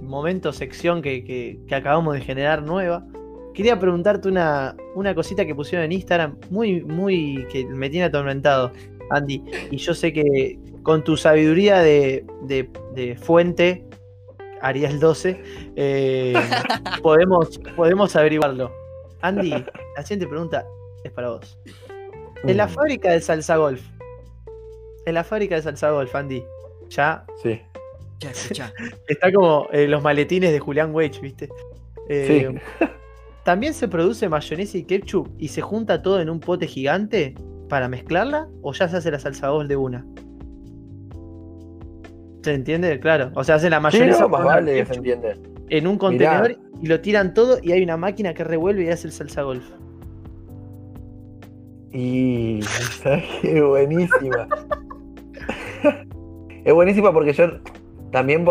[0.00, 3.06] momento, sección que, que- que acabamos de generar nueva,
[3.54, 8.72] quería preguntarte una, una cosita que pusieron en Instagram, muy, muy, que me tiene atormentado,
[9.10, 9.42] Andy.
[9.70, 13.84] Y yo sé que con tu sabiduría de, de- de fuente,
[14.60, 15.42] Ariel 12,
[15.76, 16.34] eh,
[17.02, 18.72] podemos, podemos averiguarlo.
[19.20, 20.66] Andy, la siguiente pregunta
[21.04, 21.58] es para vos.
[22.44, 23.80] En la Mm, fábrica de salsa golf,
[25.06, 26.44] en la fábrica de salsa golf, Andy,
[26.88, 27.60] ya Sí,
[28.20, 28.72] Ya, escuchá.
[29.08, 31.48] Está como eh, los maletines de Julián Weich, ¿viste?
[32.08, 32.50] Eh,
[32.80, 32.86] sí.
[33.44, 37.34] ¿También se produce mayonesa y ketchup y se junta todo en un pote gigante
[37.72, 38.48] para mezclarla?
[38.60, 40.04] ¿O ya se hace la salsa golf de una?
[42.42, 43.00] ¿Se entiende?
[43.00, 43.30] Claro.
[43.34, 45.40] O sea, hace la Sí, mayonesa no, más vale se entiende.
[45.70, 49.06] en un contenedor y lo tiran todo y hay una máquina que revuelve y hace
[49.06, 49.64] el salsa golf.
[51.92, 52.60] Y
[53.02, 53.62] ¿sabes qué?
[53.62, 54.46] buenísima.
[56.66, 57.52] es buenísima porque yo
[58.10, 58.44] también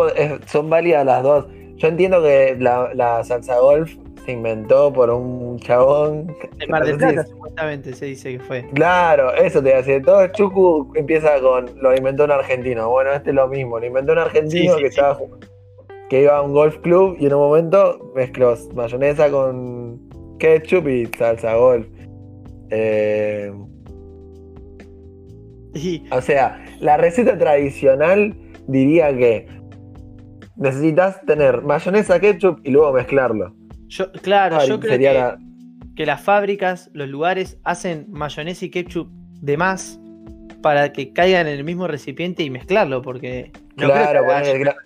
[0.46, 1.46] son válidas las dos.
[1.76, 3.94] Yo entiendo que la, la salsa golf
[4.24, 6.34] se inventó por un chabón.
[6.58, 8.68] En Mar del Plata, supuestamente, se dice que fue.
[8.74, 10.00] Claro, eso te hace.
[10.00, 12.88] Todo Chucu empieza con lo inventó un argentino.
[12.90, 13.78] Bueno, este es lo mismo.
[13.78, 15.00] Lo inventó un argentino Sí, sí, que sí.
[15.00, 15.18] estaba
[16.08, 19.98] que iba a un golf club y en un momento mezcló mayonesa con
[20.38, 21.86] ketchup y salsa golf.
[22.70, 23.50] Eh,
[26.10, 29.46] o sea, la receta tradicional diría que
[30.56, 33.54] necesitas tener mayonesa, ketchup y luego mezclarlo.
[33.92, 35.38] Yo, claro, Ah, yo creo que, la-
[35.94, 39.08] que las fábricas, los lugares, hacen mayonesa y ketchup
[39.40, 39.98] de más
[40.62, 44.76] para que caigan en el mismo recipiente y mezclarlo, porque no creo que Claro, haya-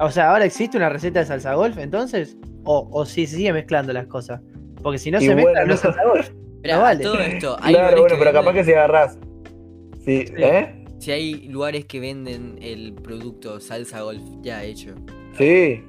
[0.00, 2.36] O sea, ¿ahora existe una receta de salsa golf entonces?
[2.64, 4.40] ¿O, o si se sigue mezclando las cosas?
[4.82, 6.30] Porque si no Y se mezcla, bueno, no es salsa golf.
[6.58, 7.02] Esperá, No vale.
[7.04, 9.18] todo esto, hay Claro, lugares bueno, que pero capaz que venden- si agarrás.
[10.04, 10.32] Sí, Sí.
[10.38, 10.84] ¿eh?
[10.98, 14.94] Si hay lugares que venden el producto salsa golf ya hecho.
[15.36, 15.82] Sí.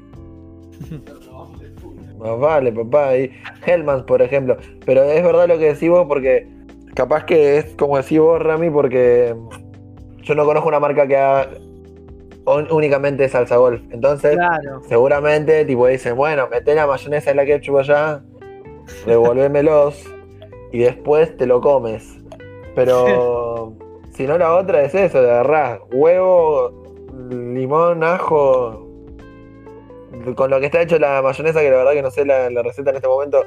[2.19, 3.17] Más vale, papá.
[3.17, 3.31] Y
[3.65, 4.57] Hellmans, por ejemplo.
[4.85, 6.47] Pero es verdad lo que decís vos, porque
[6.93, 9.33] capaz que es como decís vos, Rami, porque
[10.23, 11.49] yo no conozco una marca que haga
[12.71, 13.81] únicamente salsa golf.
[13.91, 14.81] Entonces, Claro.
[14.87, 18.21] seguramente, tipo, dicen, bueno, meté la mayonesa y la ketchup allá,
[19.05, 20.03] revolvémelos
[20.71, 22.17] y después te lo comes.
[22.75, 23.73] Pero
[24.13, 26.71] si no, la otra es eso: de agarrás huevo,
[27.29, 28.87] limón, ajo.
[30.35, 32.61] Con lo que está hecho la mayonesa, que la verdad que no sé la, la
[32.63, 33.43] receta en este momento,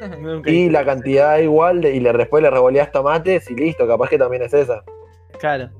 [0.46, 4.18] y la cantidad igual, de, y le, después le revolías tomates y listo, capaz que
[4.18, 4.82] también es esa.
[5.38, 5.70] Claro.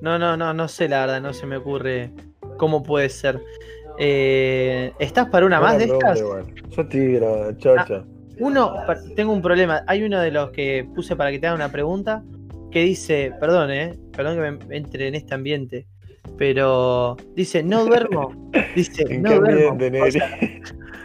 [0.00, 2.10] No, no, no, no sé la verdad, no se me ocurre
[2.58, 3.40] cómo puede ser.
[3.98, 6.18] Eh, ¿Estás para una más de estas?
[6.20, 6.44] igual.
[6.68, 8.04] Yo tiro, chocho.
[8.38, 9.82] Uno, pa- tengo un problema.
[9.86, 12.22] Hay uno de los que puse para que te haga una pregunta
[12.70, 15.86] que dice, perdón, eh, perdón que me entre en este ambiente,
[16.36, 18.50] pero dice, no duermo.
[18.74, 19.76] Dice, ¿En no duermo.
[20.04, 20.38] O sea,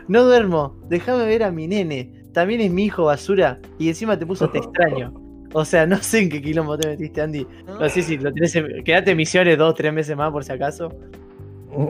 [0.07, 0.75] no duermo.
[0.87, 2.11] Déjame ver a mi nene.
[2.33, 3.59] También es mi hijo basura.
[3.77, 5.13] Y encima te puso te extraño.
[5.53, 7.45] O sea, no sé en qué quilombo te metiste, Andy.
[7.67, 8.83] No sé si lo tenés en...
[8.85, 10.93] Quedate en misiones dos, tres meses más por si acaso.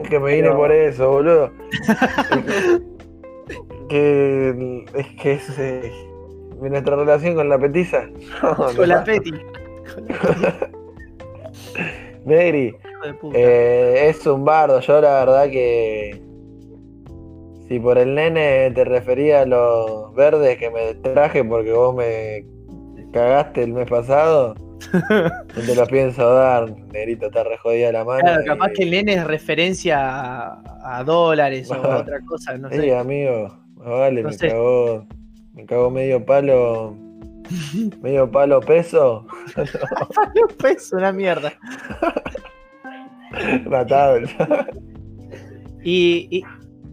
[0.08, 1.52] Que me vine Pero- por eso, boludo.
[3.88, 5.92] que es que es eh,
[6.60, 8.06] nuestra relación con la petiza.
[8.42, 8.86] No, Con no.
[8.86, 9.30] la Peti.
[9.30, 10.66] Con la Peti,
[12.24, 12.74] Negri,
[13.34, 14.80] eh, es un bardo.
[14.80, 16.20] Yo la verdad que
[17.68, 22.44] si por el nene te refería a los verdes que me traje porque vos me
[23.12, 24.54] cagaste el mes pasado,
[24.92, 28.20] no te los pienso dar, negrito, está re jodida la mano.
[28.20, 32.56] Claro, y- capaz que el nene es referencia a, a dólares o a otra cosa,
[32.58, 32.94] no Sí, sé.
[32.94, 34.48] amigo, vale, No me sé.
[34.48, 35.06] cagó.
[35.54, 36.94] Me cagó medio palo.
[38.02, 39.26] Medio palo peso.
[39.56, 41.52] Un peso, una mierda.
[43.66, 44.18] Matado.
[45.82, 46.44] Y, y-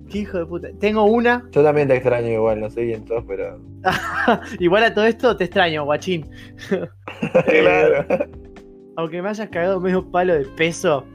[0.10, 0.70] qué hijo de puta.
[0.80, 1.48] Tengo una.
[1.52, 3.60] Yo también te extraño igual, no sé quién sos, pero.
[4.60, 6.28] Igual a todo esto te extraño, guachín.
[7.46, 8.06] claro.
[8.98, 11.06] Aunque me hayas cagado medio palo de peso.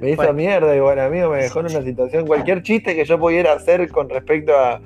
[0.00, 0.32] Me hizo Bueno.
[0.34, 2.26] mierda igual, amigo, me dejó en una situación.
[2.26, 4.80] Cualquier chiste que yo pudiera hacer con respecto a,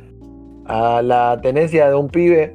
[0.66, 2.54] a la tenencia de un pibe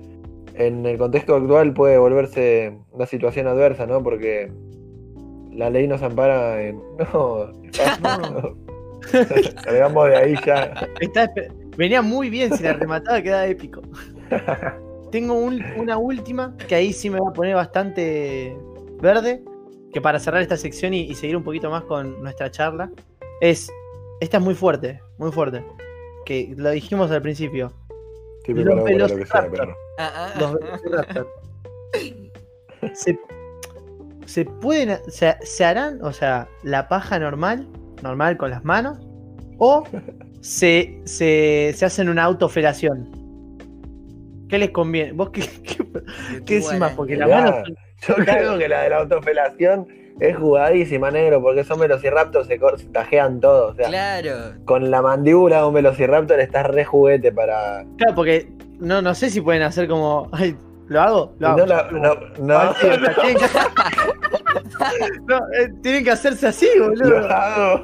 [0.57, 4.01] en el contexto actual puede volverse una situación adversa, ¿no?
[4.03, 4.51] Porque
[5.51, 6.81] la ley nos ampara en.
[7.13, 7.47] No,
[8.01, 8.55] No.
[9.63, 10.73] salgamos de ahí ya.
[10.99, 11.31] Está
[11.77, 13.81] venía muy bien, si la remataba quedaba épico.
[15.11, 18.55] Tengo un- una última que ahí sí me va a poner bastante
[19.01, 19.43] verde.
[19.93, 22.91] Que para cerrar esta sección y, y seguir un poquito más con nuestra charla.
[23.39, 23.71] Es.
[24.19, 25.63] Esta es muy fuerte, muy fuerte.
[26.25, 27.71] Que lo dijimos al principio.
[28.39, 29.75] Estoy Los preparado para lo que sea, perro.
[29.97, 30.57] Ah, ah, Los ah.
[30.61, 31.27] Velociraptor.
[32.93, 33.19] se,
[34.25, 34.97] se pueden.
[35.07, 37.67] Se, se harán, o sea, la paja normal,
[38.03, 38.97] normal con las manos,
[39.57, 39.83] o
[40.41, 43.09] se, se, se hacen una autofelación.
[44.49, 45.11] ¿Qué les conviene?
[45.13, 45.77] ¿Vos qué, qué,
[46.45, 46.93] qué decís más?
[46.93, 47.41] Porque las Mirá.
[47.51, 47.69] manos
[48.07, 49.87] Yo creo que la de la autofelación
[50.19, 53.69] es jugadísima, negro, porque esos velociraptors se, se tajean todo.
[53.71, 54.53] O sea, Claro.
[54.65, 57.83] con la mandíbula de un velociraptor estás re juguete para.
[57.97, 58.47] Claro, porque
[58.79, 60.29] no, no sé si pueden hacer como.
[60.31, 60.55] Ay,
[60.87, 61.35] ¿Lo hago?
[61.39, 61.65] Lo hago.
[61.65, 63.01] no, no, no, tienen,
[63.37, 63.45] que...
[65.27, 67.21] No, eh, tienen que hacerse así, boludo.
[67.21, 67.83] lo hago.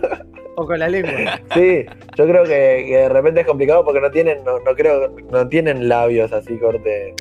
[0.57, 1.39] O con la lengua.
[1.53, 1.85] Sí,
[2.15, 5.47] yo creo que, que de repente es complicado porque no tienen, no, no creo, no
[5.47, 7.15] tienen labios así corte.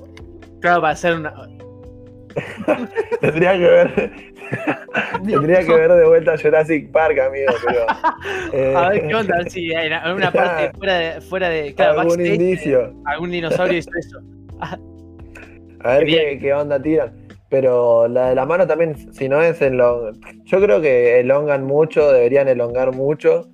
[0.60, 1.32] Claro, para hacer una.
[3.20, 4.11] Tendría que ver.
[5.26, 7.87] Tendría que ver de vuelta Jurassic Park, amigo, pero.
[8.53, 11.20] eh, A ver qué onda, a ver si en alguna parte fuera de.
[11.20, 12.95] Fuera de claro, algún indicio.
[13.07, 14.18] algún dinosaurio hizo eso.
[15.83, 17.12] A ver qué, qué onda tiran.
[17.49, 20.12] Pero la de la mano también, si no es en lo.
[20.45, 23.49] Yo creo que elongan mucho, deberían elongar mucho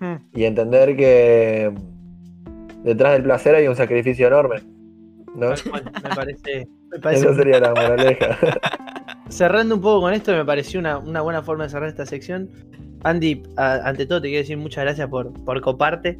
[0.00, 0.16] Hmm.
[0.34, 1.70] y entender que
[2.82, 4.56] detrás del placer hay un sacrificio enorme.
[5.36, 5.50] ¿no?
[5.50, 6.66] Me parece.
[6.92, 8.36] Me parece Esa sería la moraleja.
[9.28, 12.50] Cerrando un poco con esto, me pareció una, una buena forma de cerrar esta sección.
[13.04, 16.18] Andy, a- ante todo te quiero decir muchas gracias por, por coparte.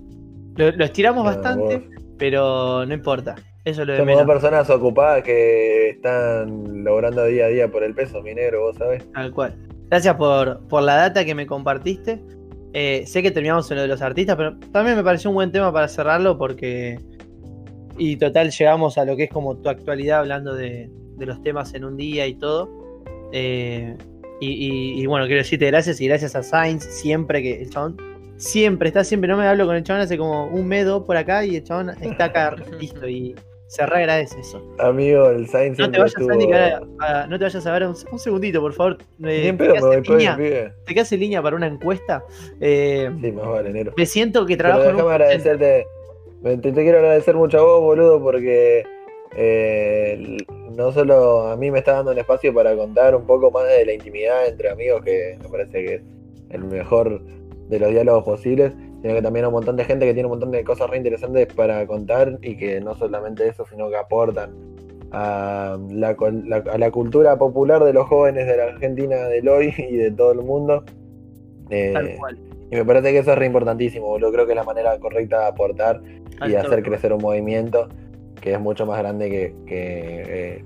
[0.56, 1.86] Lo, lo estiramos No, bastante, vos.
[2.18, 3.34] pero no importa.
[3.64, 7.84] Eso es lo de Somos dos personas ocupadas que están logrando día a día por
[7.84, 9.04] el peso, mi negro, vos sabés.
[9.12, 9.54] Tal cual.
[9.88, 12.20] Gracias por, por la data que me compartiste.
[12.72, 15.52] Eh, sé que terminamos en lo de los artistas, pero también me pareció un buen
[15.52, 16.98] tema para cerrarlo porque.
[17.98, 21.74] Y total, llegamos a lo que es como tu actualidad hablando de, de los temas
[21.74, 22.68] en un día y todo.
[23.32, 23.96] Eh,
[24.40, 27.96] y, y- y bueno, quiero decirte gracias y gracias a Sainz siempre que el chabón.
[28.36, 31.44] Siempre está, siempre no me hablo con el chabón hace como un medo por acá
[31.44, 33.36] y el chabón está acá listo y
[33.68, 34.60] se re agradece eso.
[34.80, 36.38] Amigo, el Sainz No te siempre vayas, estuvo...
[36.50, 38.98] Que ahora- ah, no te vayas a ver un, un segundito, por favor.
[39.24, 40.30] Eh, en ¿te quedas voy en por línea?
[40.32, 40.72] el pibe.
[40.84, 42.24] te quedas en línea para una encuesta.
[42.60, 43.94] Eh, Sí, más vale, negro.
[43.96, 45.86] me siento que Pero trabajo en déjame un agradecerte.
[46.42, 48.82] Te, te quiero agradecer mucho a vos, boludo, porque
[49.36, 50.36] eh,
[50.76, 53.86] no solo a mí me está dando un espacio para contar un poco más de
[53.86, 56.02] la intimidad entre amigos, que me parece que es
[56.50, 57.20] el mejor
[57.68, 60.32] de los diálogos posibles, sino que también a un montón de gente que tiene un
[60.32, 64.50] montón de cosas re interesantes para contar y que no solamente eso, sino que aportan
[65.12, 66.16] a la,
[66.46, 70.10] la- a la cultura popular de los jóvenes de la Argentina del hoy y de
[70.10, 70.84] todo el mundo.
[71.70, 72.38] Eh, tal cual.
[72.70, 74.32] y me parece que eso es re importantísimo, boludo.
[74.32, 76.00] Creo que es la manera correcta de aportar
[76.44, 77.88] y de Al hacer crecer un movimiento
[78.40, 80.64] que es mucho más grande que, que, eh,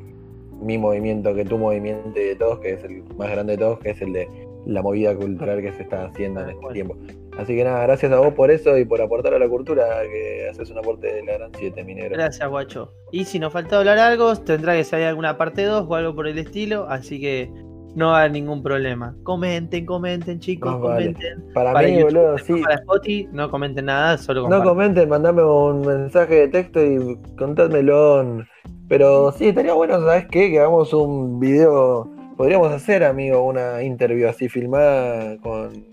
[0.60, 3.78] mi movimiento, que tu movimiento y de todos, que es el más grande de todos,
[3.80, 4.28] que es el de
[4.64, 6.72] la movida cultural que se está haciendo en este Bueno.
[6.74, 6.96] tiempo.
[7.38, 10.48] Así que nada, gracias a vos por eso y por aportar a la cultura, que
[10.48, 12.14] haces un aporte de la gran 7, minero.
[12.14, 12.92] Gracias, guacho.
[13.12, 16.26] Y si nos falta hablar algo, tendrá que salir alguna parte 2 o algo por
[16.26, 17.50] el estilo, así que
[17.96, 19.14] no va a haber ningún problema.
[19.24, 21.06] Comenten, comenten, chicos, vale.
[21.06, 21.52] comenten.
[21.54, 22.60] Para, Para mí, YouTube, boludo, sí.
[22.62, 24.68] Para Spotify, no comenten nada, solo No compartan.
[24.68, 28.44] comenten, mandame un mensaje de texto y contádmelo.
[28.88, 30.50] Pero sí, estaría bueno, ¿sabes qué?
[30.50, 32.08] Que hagamos un video.
[32.36, 35.84] Podríamos hacer, amigo, una interview así filmada con,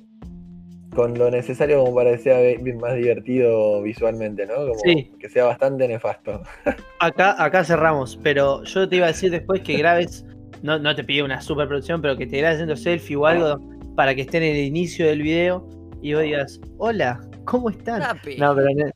[0.94, 2.38] con lo necesario como para que sea
[2.80, 4.56] más divertido visualmente, ¿no?
[4.56, 5.10] Como Sí.
[5.20, 6.44] que sea bastante nefasto.
[7.00, 10.26] Acá, acá cerramos, pero yo te iba a decir después que grabes,
[10.64, 13.60] no, no te pido una superproducción, pero que te grabes haciendo selfie o algo
[13.96, 15.68] para que esté en el inicio del video
[16.02, 18.02] y vos digas, hola, ¿cómo están?
[18.02, 18.38] Zape.
[18.38, 18.92] No, pero no,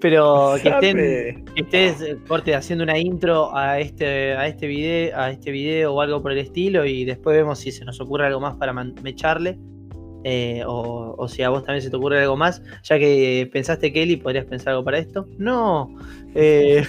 [0.00, 5.30] pero que estén, que estés corte haciendo una intro a este, a este video, a
[5.30, 8.40] este video o algo por el estilo, y después vemos si se nos ocurre algo
[8.40, 9.58] más para mecharle.
[10.24, 13.92] eh, o, o si a vos también se te ocurre algo más, ya que pensaste
[13.92, 15.26] Kelly, podrías pensar algo para esto.
[15.38, 15.94] No,
[16.34, 16.84] eh,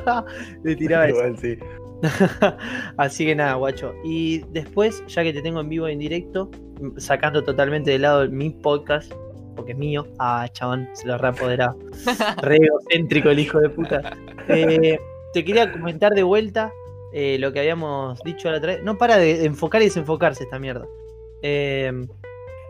[0.64, 1.18] le tiraba eso.
[1.18, 1.58] Igual sí.
[2.96, 3.94] Así que nada, guacho.
[4.04, 6.50] Y después, ya que te tengo en vivo y en directo,
[6.96, 9.12] sacando totalmente de lado mi podcast,
[9.56, 10.06] porque es mío.
[10.18, 11.76] Ah, chabón, se lo reapoderado.
[12.42, 14.16] Re egocéntrico el hijo de puta.
[14.48, 14.98] Eh,
[15.32, 16.72] te quería comentar de vuelta
[17.12, 18.82] eh, lo que habíamos dicho la otra vez.
[18.84, 20.86] No para de enfocar y desenfocarse esta mierda.
[21.42, 21.92] Eh,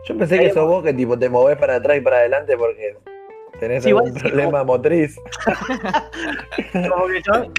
[0.07, 2.95] Yo pensé que sos vos que tipo te movés para atrás y para adelante porque
[3.59, 5.15] tenés Sí, algún igual sí, problema motriz.
[6.89, 7.51] como que chabón-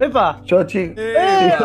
[0.00, 0.40] ¡Epa!
[0.44, 0.94] Chochi.
[0.96, 1.56] Eh,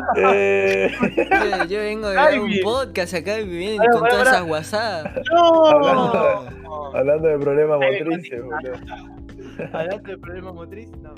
[0.16, 4.36] eh, yo, yo, vengo de un podcast acá y me vienen con para, todas para.
[4.36, 5.12] esas guasadas.
[5.32, 5.66] ¡No!
[5.66, 6.48] Hablando,
[6.94, 8.74] hablando de problemas motrices, boludo.
[9.72, 11.14] Hablando de problemas motrices, no.